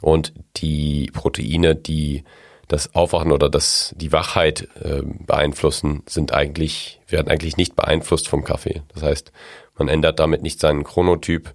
[0.00, 2.24] Und die Proteine, die
[2.68, 8.44] das Aufwachen oder das, die Wachheit äh, beeinflussen, sind eigentlich, werden eigentlich nicht beeinflusst vom
[8.44, 8.82] Kaffee.
[8.92, 9.32] Das heißt,
[9.76, 11.54] man ändert damit nicht seinen Chronotyp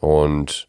[0.00, 0.68] und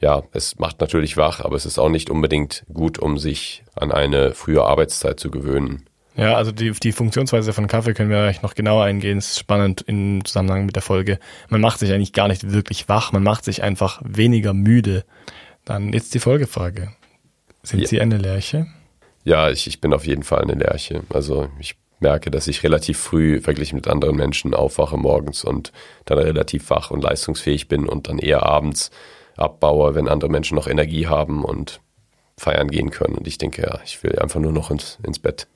[0.00, 3.92] ja, es macht natürlich wach, aber es ist auch nicht unbedingt gut, um sich an
[3.92, 5.86] eine frühe Arbeitszeit zu gewöhnen.
[6.14, 9.18] Ja, also die, die Funktionsweise von Kaffee können wir eigentlich noch genauer eingehen.
[9.18, 11.18] Das ist spannend im Zusammenhang mit der Folge.
[11.48, 15.04] Man macht sich eigentlich gar nicht wirklich wach, man macht sich einfach weniger müde.
[15.64, 16.92] Dann jetzt die Folgefrage.
[17.62, 17.86] Sind ja.
[17.86, 18.66] Sie eine Lerche?
[19.24, 21.02] Ja, ich, ich bin auf jeden Fall eine Lerche.
[21.10, 25.72] Also ich merke, dass ich relativ früh verglichen mit anderen Menschen aufwache morgens und
[26.04, 28.90] dann relativ wach und leistungsfähig bin und dann eher abends
[29.36, 31.80] abbaue, wenn andere Menschen noch Energie haben und
[32.36, 33.14] feiern gehen können.
[33.14, 35.46] Und ich denke, ja, ich will einfach nur noch ins, ins Bett.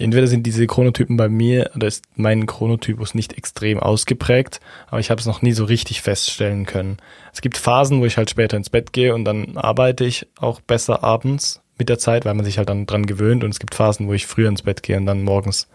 [0.00, 5.10] Entweder sind diese Chronotypen bei mir oder ist mein Chronotypus nicht extrem ausgeprägt, aber ich
[5.10, 6.96] habe es noch nie so richtig feststellen können.
[7.32, 10.60] Es gibt Phasen, wo ich halt später ins Bett gehe und dann arbeite ich auch
[10.60, 13.74] besser abends mit der Zeit, weil man sich halt dann dran gewöhnt und es gibt
[13.74, 15.68] Phasen, wo ich früher ins Bett gehe und dann morgens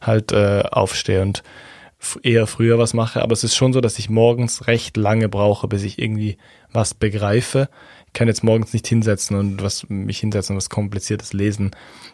[0.00, 1.42] halt äh, aufstehe und
[2.22, 3.22] eher früher was mache.
[3.22, 6.36] Aber es ist schon so, dass ich morgens recht lange brauche, bis ich irgendwie
[6.72, 7.68] was begreife.
[8.12, 11.70] Ich kann jetzt morgens nicht hinsetzen und was mich hinsetzen und was Kompliziertes lesen.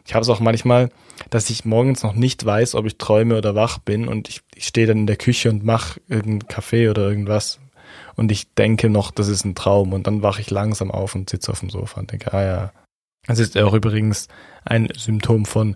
[0.07, 0.91] Ich habe es auch manchmal,
[1.29, 4.69] dass ich morgens noch nicht weiß, ob ich träume oder wach bin und ich, ich
[4.69, 7.59] stehe dann in der Küche und mache irgendeinen Kaffee oder irgendwas
[8.15, 11.29] und ich denke noch, das ist ein Traum und dann wache ich langsam auf und
[11.29, 12.73] sitze auf dem Sofa und denke, ah ja,
[13.27, 14.29] es ist auch übrigens
[14.65, 15.75] ein Symptom von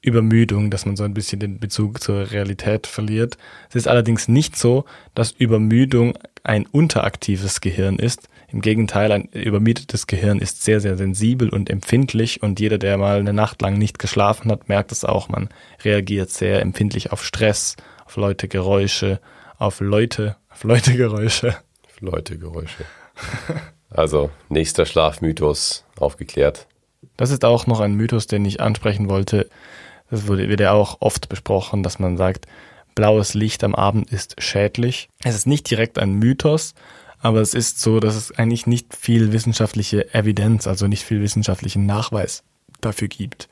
[0.00, 3.38] Übermüdung, dass man so ein bisschen den Bezug zur Realität verliert.
[3.70, 4.84] Es ist allerdings nicht so,
[5.14, 8.28] dass Übermüdung ein unteraktives Gehirn ist.
[8.54, 13.18] Im Gegenteil, ein übermüdetes Gehirn ist sehr, sehr sensibel und empfindlich und jeder, der mal
[13.18, 15.28] eine Nacht lang nicht geschlafen hat, merkt es auch.
[15.28, 15.48] Man
[15.82, 17.74] reagiert sehr empfindlich auf Stress,
[18.06, 19.18] auf Leute, Geräusche,
[19.58, 21.48] auf Leute, auf Leute, Geräusche.
[21.48, 22.84] Auf Leute, Geräusche.
[23.90, 26.68] also, nächster Schlafmythos aufgeklärt.
[27.16, 29.50] Das ist auch noch ein Mythos, den ich ansprechen wollte.
[30.10, 32.46] Das wurde, wird ja auch oft besprochen, dass man sagt,
[32.94, 35.08] blaues Licht am Abend ist schädlich.
[35.24, 36.74] Es ist nicht direkt ein Mythos,
[37.24, 41.86] aber es ist so, dass es eigentlich nicht viel wissenschaftliche Evidenz, also nicht viel wissenschaftlichen
[41.86, 42.44] Nachweis
[42.82, 43.48] dafür gibt.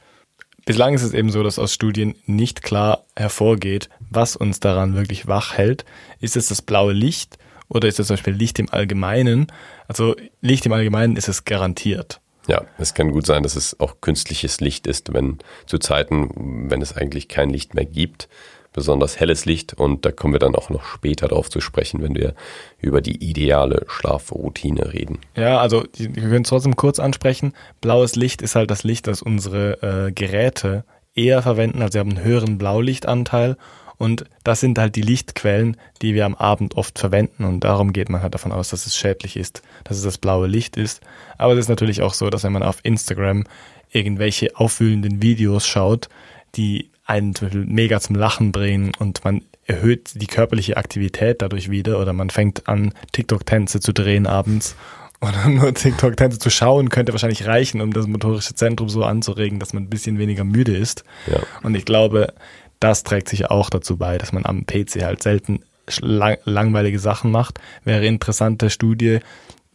[0.66, 5.26] Bislang ist es eben so, dass aus Studien nicht klar hervorgeht, was uns daran wirklich
[5.26, 5.86] wach hält.
[6.20, 9.46] Ist es das blaue Licht oder ist es zum Beispiel Licht im Allgemeinen?
[9.88, 12.20] Also Licht im Allgemeinen ist es garantiert.
[12.48, 16.82] Ja, es kann gut sein, dass es auch künstliches Licht ist, wenn zu Zeiten, wenn
[16.82, 18.28] es eigentlich kein Licht mehr gibt,
[18.72, 19.74] besonders helles Licht.
[19.74, 22.34] Und da kommen wir dann auch noch später darauf zu sprechen, wenn wir
[22.78, 25.18] über die ideale Schlafroutine reden.
[25.36, 27.52] Ja, also wir können es trotzdem kurz ansprechen.
[27.80, 31.82] Blaues Licht ist halt das Licht, das unsere äh, Geräte eher verwenden.
[31.82, 33.56] Also sie haben einen höheren Blaulichtanteil
[34.02, 37.44] und das sind halt die Lichtquellen, die wir am Abend oft verwenden.
[37.44, 40.48] Und darum geht man halt davon aus, dass es schädlich ist, dass es das blaue
[40.48, 41.02] Licht ist.
[41.38, 43.44] Aber es ist natürlich auch so, dass wenn man auf Instagram
[43.92, 46.08] irgendwelche aufwühlenden Videos schaut,
[46.54, 51.70] die einen zum Beispiel mega zum Lachen bringen und man erhöht die körperliche Aktivität dadurch
[51.70, 54.76] wieder oder man fängt an, TikTok-Tänze zu drehen abends
[55.20, 59.72] oder nur TikTok-Tänze zu schauen, könnte wahrscheinlich reichen, um das motorische Zentrum so anzuregen, dass
[59.72, 61.04] man ein bisschen weniger müde ist.
[61.30, 61.40] Ja.
[61.62, 62.34] Und ich glaube,
[62.80, 65.60] das trägt sich auch dazu bei, dass man am PC halt selten
[66.00, 67.60] lang langweilige Sachen macht.
[67.84, 69.20] Wäre interessante Studie,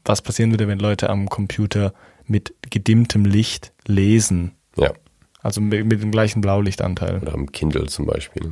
[0.03, 1.93] was passieren würde, wenn Leute am Computer
[2.25, 4.51] mit gedimmtem Licht lesen.
[4.75, 4.91] Ja.
[5.47, 7.19] Also mit, mit dem gleichen Blaulichtanteil.
[7.21, 8.51] Oder am Kindle zum Beispiel.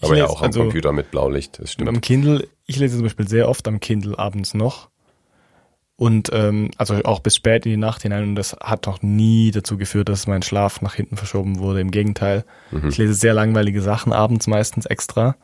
[0.00, 1.88] Aber lese, ja auch am also, Computer mit Blaulicht, das stimmt.
[1.88, 4.90] Am Kindle, ich lese zum Beispiel sehr oft am Kindle abends noch.
[5.94, 8.24] Und ähm, also auch bis spät in die Nacht hinein.
[8.24, 11.78] Und das hat noch nie dazu geführt, dass mein Schlaf nach hinten verschoben wurde.
[11.78, 12.44] Im Gegenteil.
[12.72, 12.88] Mhm.
[12.88, 15.36] Ich lese sehr langweilige Sachen abends meistens extra.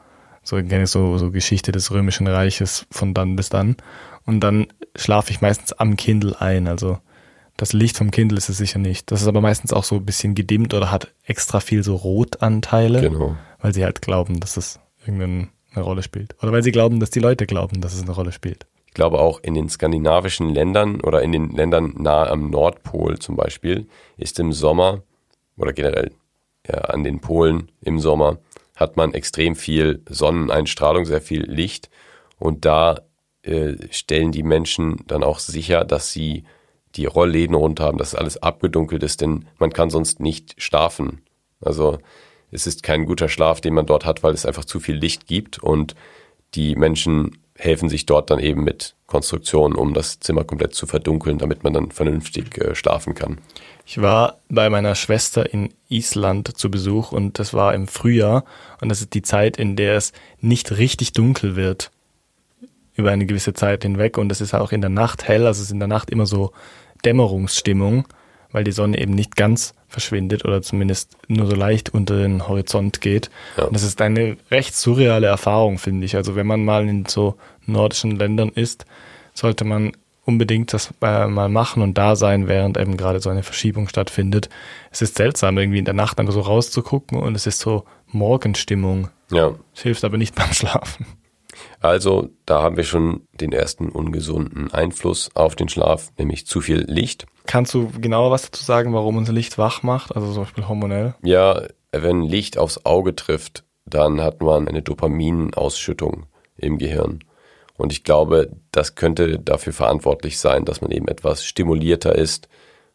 [0.43, 3.77] So kenne ich so, so Geschichte des Römischen Reiches von dann bis dann.
[4.27, 6.67] Und dann schlafe ich meistens am Kindle ein.
[6.67, 6.99] Also
[7.59, 9.11] das Licht vom Kindle ist es sicher nicht.
[9.11, 13.03] Das ist aber meistens auch so ein bisschen gedimmt oder hat extra viel so Rotanteile.
[13.03, 13.37] Genau.
[13.61, 16.37] Weil sie halt glauben, dass es irgendeine Rolle spielt.
[16.41, 18.67] Oder weil sie glauben, dass die Leute glauben, dass es eine Rolle spielt
[18.99, 23.87] glaube auch in den skandinavischen Ländern oder in den Ländern nahe am Nordpol zum Beispiel
[24.17, 25.03] ist im Sommer
[25.57, 26.11] oder generell
[26.67, 28.39] ja, an den Polen im Sommer
[28.75, 31.91] hat man extrem viel Sonneneinstrahlung, sehr viel Licht
[32.41, 33.03] und da
[33.43, 36.43] äh, stellen die Menschen dann auch sicher, dass sie
[36.99, 41.23] die Rollläden runter haben, dass alles abgedunkelt ist, denn man kann sonst nicht schlafen.
[41.61, 41.99] Also
[42.51, 45.27] es ist kein guter Schlaf, den man dort hat, weil es einfach zu viel Licht
[45.27, 45.95] gibt und
[46.55, 51.39] die Menschen helfen sich dort dann eben mit Konstruktionen, um das Zimmer komplett zu verdunkeln,
[51.39, 53.39] damit man dann vernünftig äh, schlafen kann.
[53.85, 58.45] Ich war bei meiner Schwester in Island zu Besuch und das war im Frühjahr
[58.81, 61.91] und das ist die Zeit, in der es nicht richtig dunkel wird
[62.95, 65.67] über eine gewisse Zeit hinweg und es ist auch in der Nacht hell, also es
[65.67, 66.53] ist in der Nacht immer so
[67.05, 68.07] Dämmerungsstimmung,
[68.53, 73.01] weil die Sonne eben nicht ganz verschwindet oder zumindest nur so leicht unter den Horizont
[73.01, 73.31] geht.
[73.57, 73.65] Ja.
[73.65, 76.17] Und das ist eine recht surreale Erfahrung, finde ich.
[76.17, 78.85] Also wenn man mal in so nordischen Ländern ist,
[79.35, 79.93] sollte man
[80.25, 84.51] unbedingt das äh, mal machen und da sein, während eben gerade so eine Verschiebung stattfindet.
[84.91, 89.09] Es ist seltsam, irgendwie in der Nacht einfach so rauszugucken und es ist so Morgenstimmung.
[89.31, 89.55] Ja.
[89.75, 91.07] Es hilft aber nicht beim Schlafen.
[91.81, 96.85] Also, da haben wir schon den ersten ungesunden Einfluss auf den Schlaf, nämlich zu viel
[96.89, 97.27] Licht.
[97.47, 101.15] Kannst du genauer was dazu sagen, warum unser Licht wach macht, also zum Beispiel hormonell?
[101.23, 107.21] Ja, wenn Licht aufs Auge trifft, dann hat man eine Dopaminausschüttung im Gehirn.
[107.77, 112.49] Und ich glaube, das könnte dafür verantwortlich sein, dass man eben etwas stimulierter ist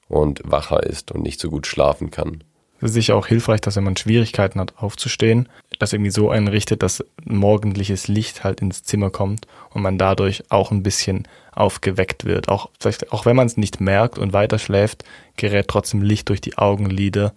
[0.09, 2.43] und wacher ist und nicht so gut schlafen kann.
[2.89, 8.07] Sicher auch hilfreich, dass wenn man Schwierigkeiten hat aufzustehen, das irgendwie so einrichtet, dass morgendliches
[8.07, 12.49] Licht halt ins Zimmer kommt und man dadurch auch ein bisschen aufgeweckt wird.
[12.49, 12.69] Auch,
[13.09, 15.03] auch wenn man es nicht merkt und weiter schläft,
[15.37, 17.33] gerät trotzdem Licht durch die Augenlider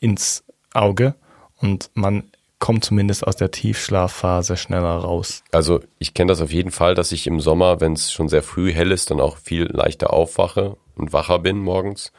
[0.00, 1.14] ins Auge
[1.60, 2.24] und man
[2.58, 5.42] kommt zumindest aus der Tiefschlafphase schneller raus.
[5.50, 8.42] Also ich kenne das auf jeden Fall, dass ich im Sommer, wenn es schon sehr
[8.42, 12.12] früh hell ist, dann auch viel leichter aufwache und wacher bin morgens.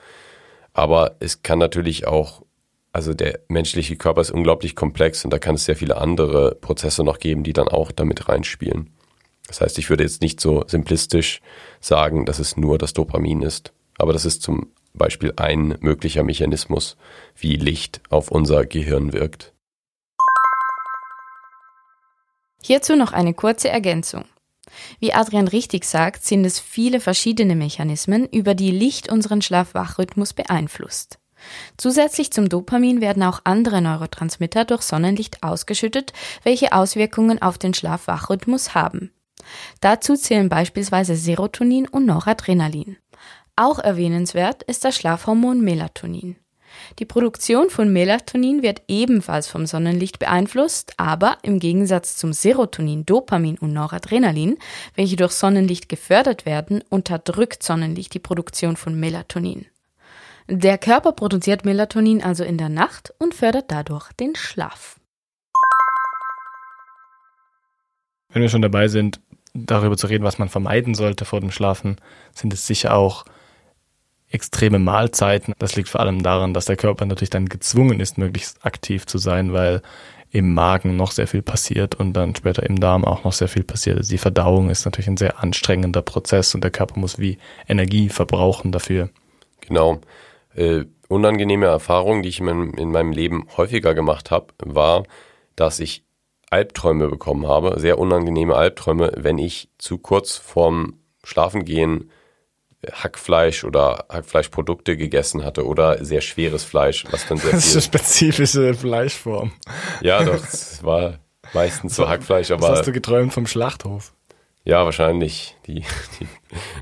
[0.74, 2.44] Aber es kann natürlich auch,
[2.94, 7.04] also der menschliche Körper ist unglaublich komplex und da kann es sehr viele andere Prozesse
[7.04, 8.90] noch geben, die dann auch damit reinspielen.
[9.48, 11.42] Das heißt, ich würde jetzt nicht so simplistisch
[11.82, 13.74] sagen, dass es nur das Dopamin ist.
[13.98, 16.98] Aber das ist zum Beispiel ein möglicher Mechanismus,
[17.36, 19.54] wie Licht auf unser Gehirn wirkt.
[22.64, 24.26] Hierzu noch eine kurze Ergänzung.
[25.00, 31.20] Wie Adrian richtig sagt, sind es viele verschiedene Mechanismen, über die Licht unseren Schlaf-Wach-Rhythmus beeinflusst.
[31.78, 38.76] Zusätzlich zum Dopamin werden auch andere Neurotransmitter durch Sonnenlicht ausgeschüttet, welche Auswirkungen auf den Schlaf-Wach-Rhythmus
[38.76, 39.12] haben.
[39.80, 42.98] Dazu zählen beispielsweise Serotonin und Noradrenalin.
[43.56, 46.36] Auch erwähnenswert ist das Schlafhormon Melatonin.
[47.00, 53.58] Die Produktion von Melatonin wird ebenfalls vom Sonnenlicht beeinflusst, aber im Gegensatz zum Serotonin, Dopamin
[53.58, 54.58] und Noradrenalin,
[54.96, 59.66] welche durch Sonnenlicht gefördert werden, unterdrückt Sonnenlicht die Produktion von Melatonin.
[60.48, 65.00] Der Körper produziert Melatonin also in der Nacht und fördert dadurch den Schlaf.
[68.30, 69.22] Wenn wir schon dabei sind,
[69.54, 71.98] darüber zu reden, was man vermeiden sollte vor dem Schlafen,
[72.34, 73.26] sind es sicher auch
[74.32, 75.54] extreme Mahlzeiten.
[75.60, 79.18] Das liegt vor allem daran, dass der Körper natürlich dann gezwungen ist, möglichst aktiv zu
[79.18, 79.82] sein, weil
[80.32, 83.64] im Magen noch sehr viel passiert und dann später im Darm auch noch sehr viel
[83.64, 83.98] passiert.
[83.98, 88.08] Also die Verdauung ist natürlich ein sehr anstrengender Prozess und der Körper muss wie Energie
[88.08, 89.10] verbrauchen dafür.
[89.60, 90.00] Genau.
[90.56, 95.04] Äh, unangenehme Erfahrung, die ich in, in meinem Leben häufiger gemacht habe, war,
[95.58, 96.04] dass ich
[96.50, 102.10] Albträume bekommen habe, sehr unangenehme Albträume, wenn ich zu kurz vorm Schlafengehen
[102.92, 107.82] Hackfleisch oder Hackfleischprodukte gegessen hatte oder sehr schweres Fleisch, was dann sehr Das ist eine
[107.82, 109.52] spezifische Fleischform.
[110.02, 111.20] Ja, doch, es war
[111.54, 112.70] meistens so Hackfleisch, aber.
[112.70, 114.14] Was hast du geträumt vom Schlachthof?
[114.64, 115.56] Ja, wahrscheinlich.
[115.68, 115.84] Die,
[116.20, 116.28] die,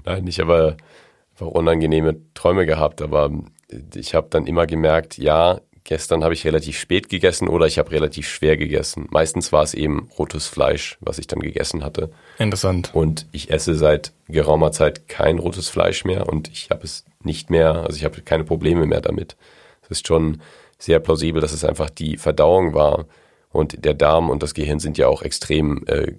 [0.06, 0.78] nein, nicht, aber
[1.32, 3.32] einfach unangenehme Träume gehabt, aber
[3.94, 7.90] ich habe dann immer gemerkt, ja, Gestern habe ich relativ spät gegessen oder ich habe
[7.90, 9.08] relativ schwer gegessen.
[9.10, 12.12] Meistens war es eben rotes Fleisch, was ich dann gegessen hatte.
[12.38, 12.92] Interessant.
[12.94, 17.50] Und ich esse seit geraumer Zeit kein rotes Fleisch mehr und ich habe es nicht
[17.50, 19.36] mehr, also ich habe keine Probleme mehr damit.
[19.82, 20.44] Es ist schon
[20.78, 23.08] sehr plausibel, dass es einfach die Verdauung war
[23.52, 26.14] und der Darm und das Gehirn sind ja auch extrem äh,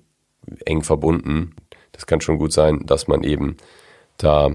[0.65, 1.55] eng verbunden.
[1.93, 3.57] Das kann schon gut sein, dass man eben
[4.17, 4.51] da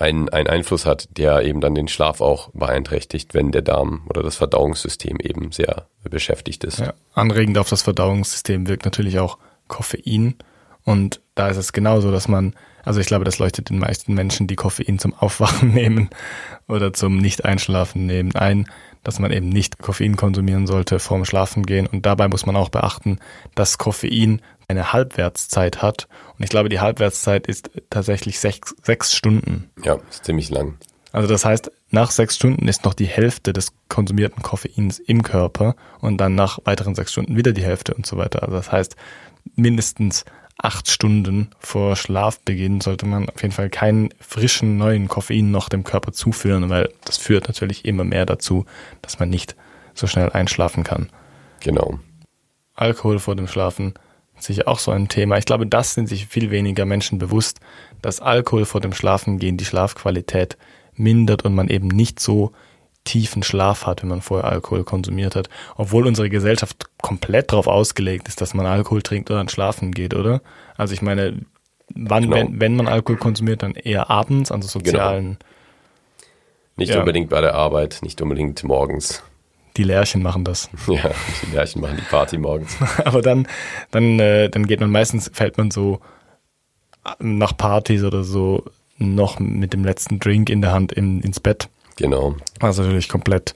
[0.00, 4.22] einen, einen Einfluss hat, der eben dann den Schlaf auch beeinträchtigt, wenn der Darm oder
[4.22, 6.78] das Verdauungssystem eben sehr beschäftigt ist.
[6.78, 10.36] Ja, anregend auf das Verdauungssystem wirkt natürlich auch Koffein.
[10.84, 14.46] Und da ist es genauso, dass man, also ich glaube, das leuchtet den meisten Menschen,
[14.46, 16.08] die Koffein zum Aufwachen nehmen
[16.66, 18.66] oder zum Nicht-Einschlafen nehmen, ein,
[19.04, 21.86] dass man eben nicht Koffein konsumieren sollte vorm Schlafengehen.
[21.86, 23.18] Und dabei muss man auch beachten,
[23.54, 26.08] dass Koffein eine Halbwertszeit hat.
[26.38, 29.70] Und ich glaube, die Halbwertszeit ist tatsächlich sechs, sechs Stunden.
[29.84, 30.78] Ja, ist ziemlich lang.
[31.12, 35.74] Also das heißt, nach sechs Stunden ist noch die Hälfte des konsumierten Koffeins im Körper
[36.00, 38.44] und dann nach weiteren sechs Stunden wieder die Hälfte und so weiter.
[38.44, 38.94] Also das heißt,
[39.56, 40.24] mindestens
[40.56, 45.82] acht Stunden vor Schlafbeginn sollte man auf jeden Fall keinen frischen neuen Koffein noch dem
[45.82, 48.66] Körper zuführen, weil das führt natürlich immer mehr dazu,
[49.02, 49.56] dass man nicht
[49.94, 51.08] so schnell einschlafen kann.
[51.60, 51.98] Genau.
[52.74, 53.94] Alkohol vor dem Schlafen
[54.42, 55.38] sicher auch so ein Thema.
[55.38, 57.60] Ich glaube, das sind sich viel weniger Menschen bewusst,
[58.02, 60.56] dass Alkohol vor dem Schlafengehen die Schlafqualität
[60.94, 62.52] mindert und man eben nicht so
[63.04, 65.48] tiefen Schlaf hat, wenn man vorher Alkohol konsumiert hat.
[65.76, 70.14] Obwohl unsere Gesellschaft komplett darauf ausgelegt ist, dass man Alkohol trinkt oder dann schlafen geht,
[70.14, 70.42] oder?
[70.76, 71.40] Also ich meine,
[71.94, 72.36] wann, Genau.
[72.36, 75.38] wenn, wenn man Alkohol konsumiert, dann eher abends, also sozialen,
[76.76, 77.00] Nicht Ja.
[77.00, 79.22] unbedingt bei der Arbeit, nicht unbedingt morgens.
[79.76, 80.68] Die Lärchen machen das.
[80.86, 81.10] Ja,
[81.46, 82.76] die Lerchen machen die Party morgens.
[83.04, 83.46] Aber dann,
[83.90, 86.00] dann, äh, dann geht man meistens, fällt man so
[87.18, 88.64] nach Partys oder so
[88.98, 91.68] noch mit dem letzten Drink in der Hand in, ins Bett.
[91.96, 92.36] Genau.
[92.58, 93.54] Was natürlich komplett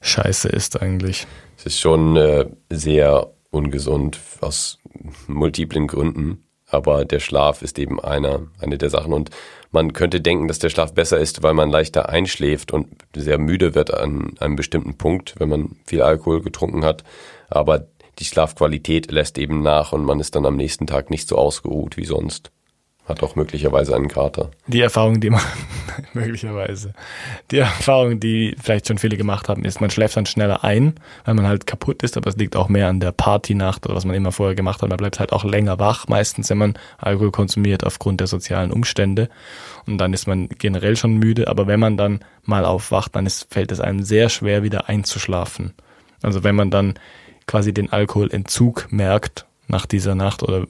[0.00, 1.26] scheiße ist eigentlich.
[1.56, 4.78] Es ist schon äh, sehr ungesund aus
[5.26, 9.12] multiplen Gründen, aber der Schlaf ist eben einer, eine der Sachen.
[9.12, 9.30] Und
[9.70, 13.74] man könnte denken, dass der Schlaf besser ist, weil man leichter einschläft und sehr müde
[13.74, 17.04] wird an einem bestimmten Punkt, wenn man viel Alkohol getrunken hat.
[17.48, 17.86] Aber
[18.18, 21.96] die Schlafqualität lässt eben nach und man ist dann am nächsten Tag nicht so ausgeruht
[21.96, 22.50] wie sonst.
[23.08, 24.50] Hat auch möglicherweise einen Kater.
[24.66, 25.40] Die Erfahrung, die man
[26.12, 26.92] möglicherweise,
[27.50, 30.94] die Erfahrung, die vielleicht schon viele gemacht haben, ist, man schläft dann schneller ein,
[31.24, 34.04] weil man halt kaputt ist, aber es liegt auch mehr an der Partynacht oder was
[34.04, 34.90] man immer vorher gemacht hat.
[34.90, 39.30] Man bleibt halt auch länger wach, meistens, wenn man Alkohol konsumiert aufgrund der sozialen Umstände.
[39.86, 43.46] Und dann ist man generell schon müde, aber wenn man dann mal aufwacht, dann ist,
[43.50, 45.72] fällt es einem sehr schwer, wieder einzuschlafen.
[46.22, 46.94] Also wenn man dann
[47.46, 50.66] quasi den Alkoholentzug merkt nach dieser Nacht oder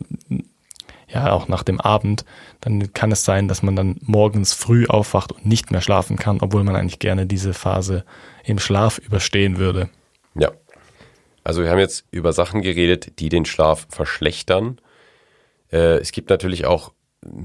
[1.09, 2.25] ja auch nach dem Abend,
[2.61, 6.41] dann kann es sein, dass man dann morgens früh aufwacht und nicht mehr schlafen kann,
[6.41, 8.05] obwohl man eigentlich gerne diese Phase
[8.45, 9.89] im Schlaf überstehen würde.
[10.35, 10.53] Ja.
[11.45, 14.81] Also wir haben jetzt über Sachen geredet, die den Schlaf verschlechtern.
[15.73, 16.93] Äh, es gibt natürlich auch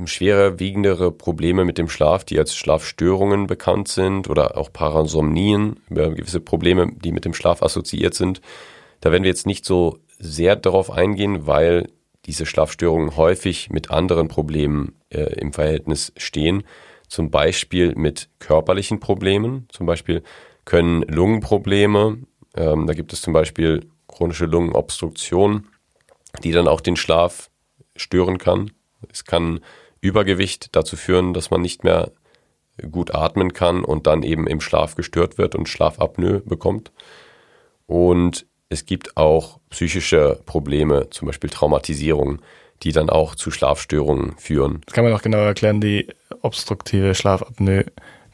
[0.05, 6.39] schwerer wiegendere Probleme mit dem Schlaf, die als Schlafstörungen bekannt sind oder auch Parasomnien, gewisse
[6.39, 8.41] Probleme, die mit dem Schlaf assoziiert sind.
[9.01, 11.89] Da werden wir jetzt nicht so sehr darauf eingehen, weil
[12.25, 16.63] diese Schlafstörungen häufig mit anderen Problemen äh, im Verhältnis stehen.
[17.07, 19.67] Zum Beispiel mit körperlichen Problemen.
[19.69, 20.23] Zum Beispiel
[20.65, 22.19] können Lungenprobleme,
[22.55, 25.67] ähm, da gibt es zum Beispiel chronische Lungenobstruktion,
[26.43, 27.49] die dann auch den Schlaf
[27.95, 28.71] stören kann.
[29.11, 29.59] Es kann
[30.01, 32.11] Übergewicht dazu führen, dass man nicht mehr
[32.91, 36.91] gut atmen kann und dann eben im Schlaf gestört wird und Schlafapnoe bekommt.
[37.85, 42.39] Und es gibt auch psychische Probleme, zum Beispiel Traumatisierung,
[42.83, 44.81] die dann auch zu Schlafstörungen führen.
[44.85, 46.07] Das kann man auch genauer erklären, die
[46.41, 47.85] obstruktive Schlafapnoe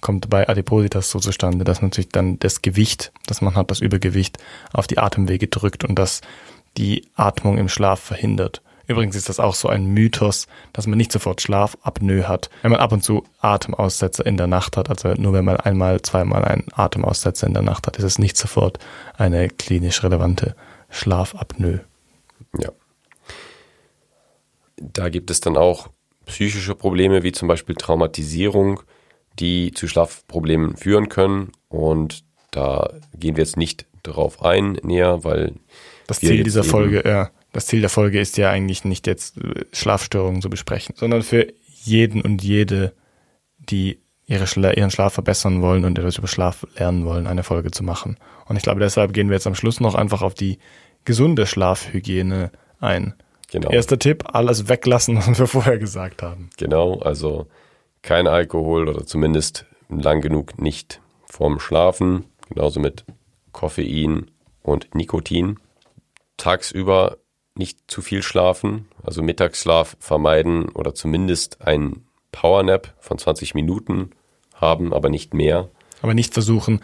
[0.02, 4.38] kommt bei Adipositas so zustande, dass natürlich dann das Gewicht, das man hat, das Übergewicht
[4.74, 6.22] auf die Atemwege drückt und das
[6.78, 8.62] die Atmung im Schlaf verhindert.
[8.90, 12.80] Übrigens ist das auch so ein Mythos, dass man nicht sofort Schlafapnoe hat, wenn man
[12.80, 14.90] ab und zu Atemaussetzer in der Nacht hat.
[14.90, 18.36] Also nur wenn man einmal, zweimal einen Atemaussetzer in der Nacht hat, ist es nicht
[18.36, 18.80] sofort
[19.16, 20.56] eine klinisch relevante
[20.90, 21.82] Schlafapnoe.
[22.58, 22.70] Ja.
[24.78, 25.90] Da gibt es dann auch
[26.26, 28.82] psychische Probleme, wie zum Beispiel Traumatisierung,
[29.38, 31.52] die zu Schlafproblemen führen können.
[31.68, 35.54] Und da gehen wir jetzt nicht darauf ein näher, weil
[36.08, 39.66] Das Ziel dieser Folge, ja, das Ziel der Folge ist ja eigentlich nicht jetzt äh,
[39.74, 41.48] Schlafstörungen zu besprechen, sondern für
[41.84, 42.94] jeden und jede,
[43.58, 47.72] die ihre Schla ihren Schlaf verbessern wollen und etwas über Schlaf lernen wollen, eine Folge
[47.72, 48.18] zu machen.
[48.46, 50.60] Und ich glaube, deshalb gehen wir jetzt am Schluss noch einfach auf die
[51.04, 53.16] gesunde Schlafhygiene ein.
[53.52, 53.72] Genau.
[53.72, 56.52] Erster Tipp, alles weglassen, was wir vorher gesagt haben.
[56.58, 57.48] Genau, also
[58.04, 63.06] kein Alkohol oder zumindest lang genug nicht vorm Schlafen, genauso mit
[63.52, 64.30] Koffein
[64.62, 65.60] und Nikotin.
[66.38, 67.18] Tagsüber
[67.60, 74.12] nicht zu viel schlafen, also Mittagsschlaf vermeiden oder zumindest ein Powernap von 20 Minuten
[74.56, 75.70] haben, aber nicht mehr.
[76.02, 76.82] Aber nicht versuchen,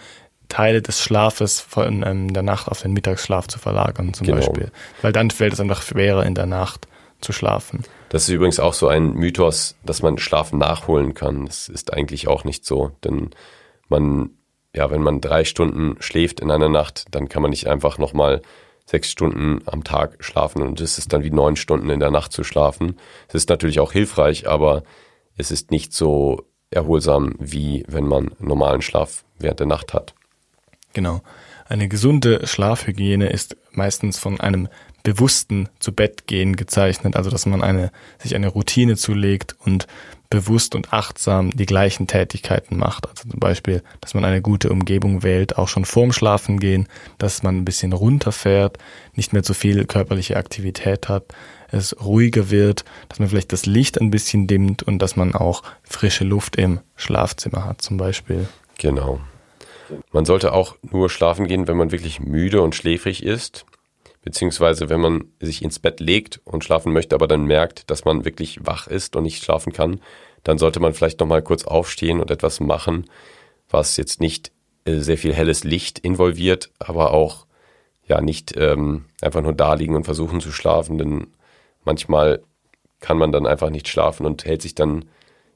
[0.50, 4.38] Teile des Schlafes von ähm, der Nacht auf den Mittagsschlaf zu verlagern, zum Genau.
[4.38, 4.72] Beispiel.
[5.02, 6.88] Weil dann fällt es einfach schwerer, in der Nacht
[7.22, 7.84] zu schlafen.
[8.10, 11.46] Das ist übrigens auch so ein Mythos, dass man Schlaf nachholen kann.
[11.46, 13.32] Das ist eigentlich auch nicht so, denn
[13.90, 14.32] man,
[14.76, 18.42] ja, wenn man drei Stunden schläft in einer Nacht, dann kann man nicht einfach nochmal
[18.86, 22.32] sechs Stunden am Tag schlafen und es ist dann wie neun Stunden in der Nacht
[22.32, 22.98] zu schlafen.
[23.28, 24.84] Es ist natürlich auch hilfreich, aber
[25.38, 30.14] es ist nicht so erholsam, wie wenn man normalen Schlaf während der Nacht hat.
[30.94, 31.22] Genau.
[31.68, 34.68] Eine gesunde Schlafhygiene ist meistens von einem
[35.04, 39.88] bewussten zu Bett gehen gezeichnet, also dass man eine, sich eine Routine zulegt und
[40.30, 43.08] bewusst und achtsam die gleichen Tätigkeiten macht.
[43.08, 47.44] Also zum Beispiel, dass man eine gute Umgebung wählt, auch schon vorm Schlafen gehen, dass
[47.44, 48.78] man ein bisschen runterfährt,
[49.14, 51.26] nicht mehr zu viel körperliche Aktivität hat,
[51.70, 55.64] es ruhiger wird, dass man vielleicht das Licht ein bisschen dimmt und dass man auch
[55.84, 58.48] frische Luft im Schlafzimmer hat zum Beispiel.
[58.78, 59.20] Genau.
[60.12, 63.66] Man sollte auch nur schlafen gehen, wenn man wirklich müde und schläfrig ist,
[64.26, 68.26] beziehungsweise wenn man sich ins Bett legt und schlafen möchte, aber dann merkt, dass man
[68.26, 70.02] wirklich wach ist und nicht schlafen kann,
[70.44, 73.06] dann sollte man vielleicht noch mal kurz aufstehen und etwas machen,
[73.70, 74.52] was jetzt nicht
[74.86, 77.46] äh, sehr viel helles Licht involviert, aber auch
[78.08, 81.28] ja nicht ähm, einfach nur da liegen und versuchen zu schlafen, denn
[81.84, 82.44] manchmal
[83.00, 85.06] kann man dann einfach nicht schlafen und hält sich dann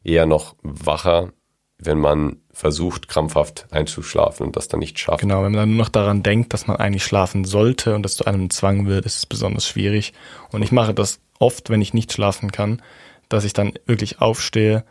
[0.03, 1.33] eher noch wacher,
[1.79, 5.21] wenn man versucht, krampfhaft einzuschlafen und das dann nicht schafft.
[5.21, 8.17] Genau, wenn man dann nur noch daran denkt, dass man eigentlich schlafen sollte und das
[8.17, 10.13] zu einem Zwang wird, ist es besonders schwierig.
[10.51, 12.81] Und ich mache das oft, wenn ich nicht schlafen kann,
[13.29, 14.83] dass ich dann wirklich aufstehe,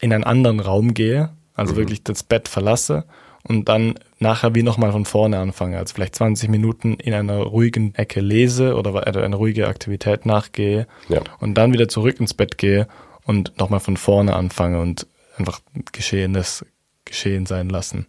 [0.00, 1.78] in einen anderen Raum gehe, also mhm.
[1.78, 3.04] wirklich das Bett verlasse
[3.44, 5.78] und dann nachher wie nochmal von vorne anfange.
[5.78, 11.20] Also vielleicht 20 Minuten in einer ruhigen Ecke lese oder eine ruhige Aktivität nachgehe ja.
[11.38, 12.88] und dann wieder zurück ins Bett gehe
[13.24, 15.06] und nochmal von vorne anfange und
[15.38, 15.60] einfach
[15.92, 16.64] Geschehenes
[17.04, 18.06] geschehen sein lassen.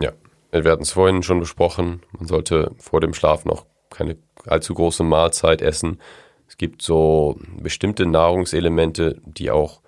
[0.00, 0.12] Ja,
[0.52, 2.02] wir hatten es vorhin schon besprochen.
[2.12, 4.16] Man sollte vor dem Schlafen auch keine
[4.46, 6.00] allzu große Mahlzeit essen.
[6.48, 9.80] Es gibt so bestimmte Nahrungselemente, die auch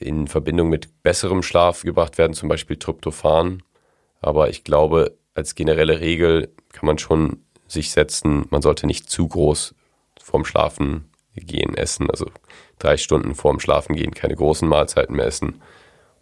[0.00, 3.62] in Verbindung mit besserem Schlaf gebracht werden, zum Beispiel Tryptophan.
[4.20, 9.28] Aber ich glaube, als generelle Regel kann man schon sich setzen, man sollte nicht zu
[9.28, 9.74] groß
[10.20, 12.26] vorm Schlafen gehen essen, also
[12.78, 15.60] drei Stunden vorm Schlafen gehen, keine großen Mahlzeiten mehr essen.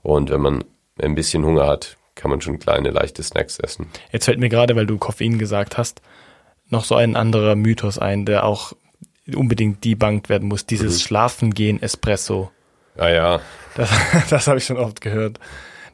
[0.02, 0.64] Und wenn man
[1.00, 3.86] ein bisschen Hunger hat, kann man schon kleine, leichte Snacks essen.
[4.10, 6.02] Jetzt fällt mir gerade, weil du Koffein gesagt hast,
[6.68, 8.72] noch so ein anderer Mythos ein, der auch
[9.34, 10.66] unbedingt debunked werden muss.
[10.66, 11.00] Dieses mhm.
[11.00, 12.50] Schlafengehen Espresso.
[12.96, 13.40] Ah ja.
[13.76, 13.90] Das,
[14.30, 15.38] das habe ich schon oft gehört.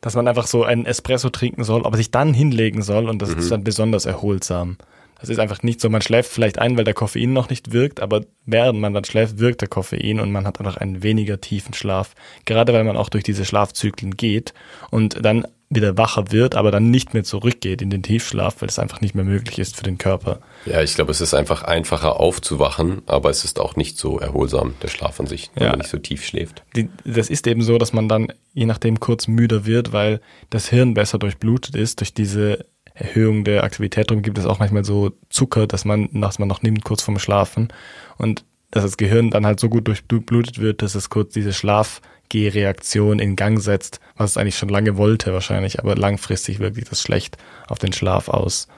[0.01, 3.31] Dass man einfach so einen Espresso trinken soll, aber sich dann hinlegen soll und das
[3.31, 3.39] mhm.
[3.39, 4.79] ist dann besonders erholsam.
[5.21, 8.01] Das ist einfach nicht so, man schläft vielleicht ein, weil der Koffein noch nicht wirkt,
[8.01, 11.75] aber während man dann schläft, wirkt der Koffein und man hat einfach einen weniger tiefen
[11.75, 12.15] Schlaf.
[12.45, 14.55] Gerade weil man auch durch diese Schlafzyklen geht
[14.91, 18.79] und dann wieder wacher wird, aber dann nicht mehr zurückgeht in den Tiefschlaf, weil es
[18.79, 20.41] einfach nicht mehr möglich ist für den Körper.
[20.65, 24.75] Ja, ich glaube, es ist einfach einfacher aufzuwachen, aber es ist auch nicht so erholsam,
[24.83, 25.71] der Schlaf an sich, wenn ja.
[25.71, 26.63] man nicht so tief schläft.
[26.75, 30.69] Die, das ist eben so, dass man dann je nachdem kurz müder wird, weil das
[30.69, 32.65] Hirn besser durchblutet ist durch diese
[32.99, 34.11] Erhöhung der Aktivität.
[34.11, 37.19] Darum gibt es auch manchmal so Zucker, dass man, dass man noch nimmt kurz vorm
[37.19, 37.69] Schlafen.
[38.17, 43.19] Und dass das Gehirn dann halt so gut durchblutet wird, dass es kurz diese Schlafgehreaktion
[43.19, 47.01] in Gang setzt, was es eigentlich schon lange wollte wahrscheinlich, aber langfristig wirkt sich das
[47.01, 47.39] schlecht
[47.69, 48.69] auf den Schlaf aus.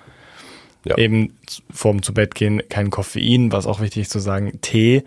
[0.85, 0.97] Ja.
[0.97, 1.37] Eben
[1.71, 5.03] vorm zu Bett gehen kein Koffein, was auch wichtig ist zu sagen, Tee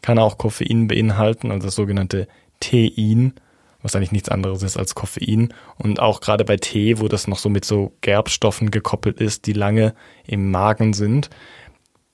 [0.00, 2.28] kann auch Koffein beinhalten, also das sogenannte
[2.60, 3.34] Tein
[3.82, 5.54] was eigentlich nichts anderes ist als Koffein.
[5.76, 9.52] Und auch gerade bei Tee, wo das noch so mit so Gerbstoffen gekoppelt ist, die
[9.52, 9.94] lange
[10.26, 11.30] im Magen sind,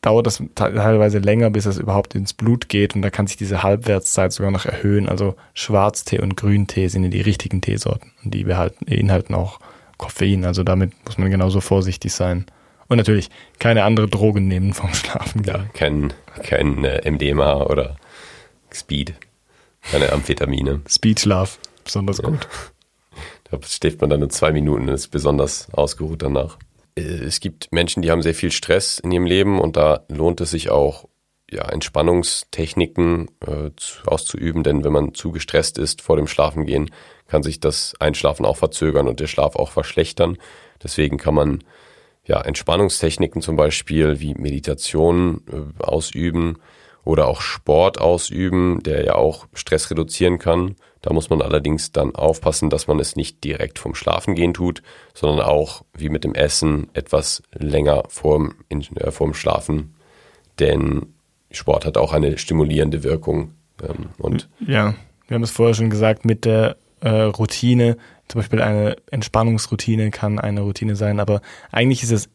[0.04, 3.62] dauert das teilweise länger, bis es überhaupt ins Blut geht und da kann sich diese
[3.62, 5.08] Halbwertszeit sogar noch erhöhen.
[5.08, 9.60] Also Schwarztee und Grüntee sind ja die richtigen Teesorten und die beinhalten auch
[9.96, 10.44] Koffein.
[10.44, 12.44] Also damit muss man genauso vorsichtig sein.
[12.88, 15.42] Und natürlich keine andere Drogen nehmen vom Schlafen.
[15.44, 16.12] Ja, kein,
[16.42, 17.96] kein äh, MDMA oder
[18.70, 19.14] Speed.
[19.90, 20.82] Keine Amphetamine.
[20.88, 22.30] Speedschlaf, besonders ja.
[22.30, 22.48] gut.
[23.50, 26.58] Da schläft man dann in zwei Minuten und ist besonders ausgeruht danach.
[26.96, 30.40] Äh, es gibt Menschen, die haben sehr viel Stress in ihrem Leben und da lohnt
[30.40, 31.08] es sich auch,
[31.50, 33.70] ja, Entspannungstechniken äh,
[34.06, 36.90] auszuüben, denn wenn man zu gestresst ist vor dem Schlafengehen,
[37.28, 40.38] kann sich das Einschlafen auch verzögern und der Schlaf auch verschlechtern.
[40.82, 41.62] Deswegen kann man
[42.24, 46.58] ja Entspannungstechniken zum Beispiel wie Meditation äh, ausüben,
[47.04, 50.76] oder auch Sport ausüben, der ja auch Stress reduzieren kann.
[51.02, 54.82] Da muss man allerdings dann aufpassen, dass man es nicht direkt vom Schlafengehen tut,
[55.12, 59.94] sondern auch wie mit dem Essen etwas länger vorm, äh, vorm Schlafen.
[60.58, 61.14] Denn
[61.50, 63.52] Sport hat auch eine stimulierende Wirkung.
[63.82, 64.94] Ähm, und ja,
[65.28, 67.96] wir haben es vorher schon gesagt, mit der äh, Routine,
[68.28, 72.30] zum Beispiel eine Entspannungsroutine kann eine Routine sein, aber eigentlich ist es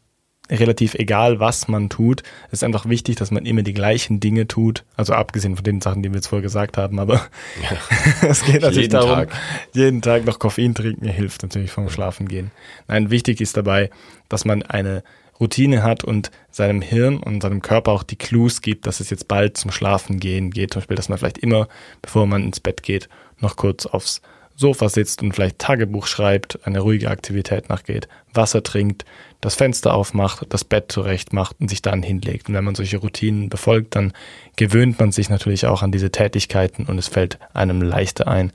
[0.50, 2.24] relativ egal, was man tut.
[2.48, 4.84] Es ist einfach wichtig, dass man immer die gleichen Dinge tut.
[4.96, 7.16] Also abgesehen von den Sachen, die wir jetzt vorher gesagt haben, aber
[7.62, 7.78] ja.
[8.28, 9.30] es geht natürlich jeden darum, Tag.
[9.74, 12.52] jeden Tag noch Koffein trinken hilft natürlich vom Schlafen gehen.
[12.88, 13.90] Nein, wichtig ist dabei,
[14.28, 15.04] dass man eine
[15.40, 19.28] Routine hat und seinem Hirn und seinem Körper auch die Clues gibt, dass es jetzt
[19.28, 20.74] bald zum Schlafen gehen geht.
[20.74, 21.68] Zum Beispiel, dass man vielleicht immer,
[22.02, 23.08] bevor man ins Bett geht,
[23.40, 24.22] noch kurz aufs
[24.60, 29.06] Sofa sitzt und vielleicht Tagebuch schreibt, eine ruhige Aktivität nachgeht, Wasser trinkt,
[29.40, 32.50] das Fenster aufmacht, das Bett zurecht macht und sich dann hinlegt.
[32.50, 34.12] Und wenn man solche Routinen befolgt, dann
[34.58, 38.52] gewöhnt man sich natürlich auch an diese Tätigkeiten und es fällt einem leichter ein,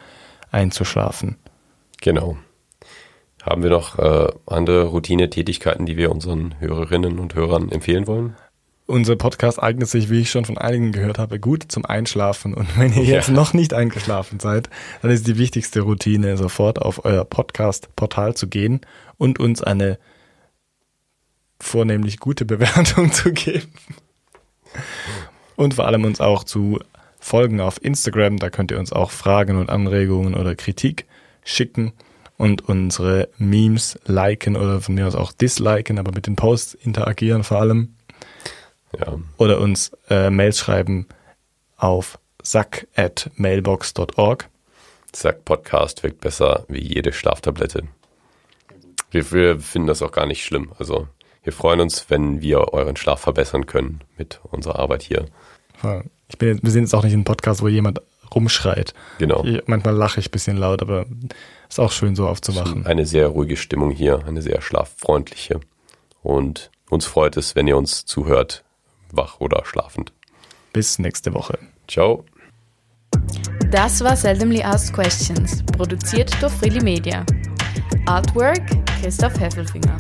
[0.50, 1.36] einzuschlafen.
[2.02, 2.36] Genau.
[3.42, 8.36] Haben wir noch äh, andere Routine-Tätigkeiten, die wir unseren Hörerinnen und Hörern empfehlen wollen?
[8.86, 12.52] Unser Podcast eignet sich, wie ich schon von einigen gehört habe, gut zum Einschlafen.
[12.52, 13.34] Und wenn ihr jetzt ja.
[13.34, 14.68] noch nicht eingeschlafen seid,
[15.00, 18.82] dann ist die wichtigste Routine, sofort auf euer Podcast-Portal zu gehen
[19.16, 19.98] und uns eine
[21.58, 23.72] vornehmlich gute Bewertung zu geben.
[25.56, 26.78] Und vor allem uns auch zu
[27.18, 28.38] folgen auf Instagram.
[28.38, 31.06] Da könnt ihr uns auch Fragen und Anregungen oder Kritik
[31.42, 31.92] schicken.
[32.36, 37.44] und unsere Memes liken oder von mir aus auch disliken, aber mit den Posts interagieren
[37.44, 37.94] vor allem.
[38.98, 39.18] Ja.
[39.36, 41.06] Oder uns äh, Mails schreiben
[41.76, 44.48] auf sack at mailbox.org.
[45.12, 47.84] Zack, Podcast wirkt besser wie jede Schlaftablette.
[49.10, 50.72] Wir, wir finden das auch gar nicht schlimm.
[50.78, 51.08] Also
[51.44, 55.26] wir freuen uns, wenn wir euren Schlaf verbessern können mit unserer Arbeit hier.
[56.28, 58.00] Ich bin, wir sind jetzt auch nicht ein Podcast, wo jemand
[58.34, 58.94] rumschreit.
[59.18, 59.44] Genau.
[59.44, 61.06] Ich, manchmal lache ich ein bisschen laut, aber
[61.68, 62.86] ist auch schön so aufzuwachen.
[62.86, 65.60] Eine sehr ruhige Stimmung hier, eine sehr schlaffreundliche.
[66.22, 68.63] Und uns freut es, wenn ihr uns zuhört,
[69.16, 70.12] wach oder schlafend.
[70.72, 71.58] Bis nächste Woche.
[71.88, 72.24] Ciao.
[73.70, 77.24] Das war Seldomly Asked Questions, produziert durch Freely Media.
[78.06, 78.62] Artwork
[79.00, 79.96] Christoph Heffelfinger.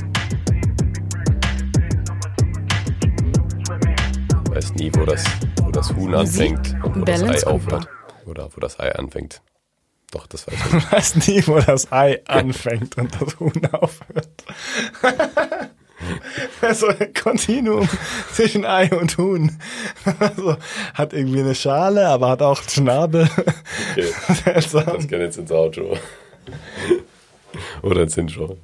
[4.44, 5.24] Ich weiß nie, wo das,
[5.62, 7.76] wo das Huhn Musik, anfängt und wo das Balance Ei Cooper.
[7.76, 7.88] aufhört.
[8.26, 9.42] Oder wo das Ei anfängt.
[10.12, 10.74] Doch, das weiß ich.
[10.76, 14.44] Ich weiß nie, wo das Ei anfängt und das Huhn aufhört.
[16.60, 17.88] Also ein Kontinuum
[18.32, 19.58] zwischen Ei und Huhn.
[20.18, 20.56] Also,
[20.94, 23.28] hat irgendwie eine Schale, aber hat auch einen Schnabel.
[23.92, 24.12] Okay.
[24.54, 25.96] Das kann jetzt ins Outro.
[27.82, 28.56] Oder ins Intro.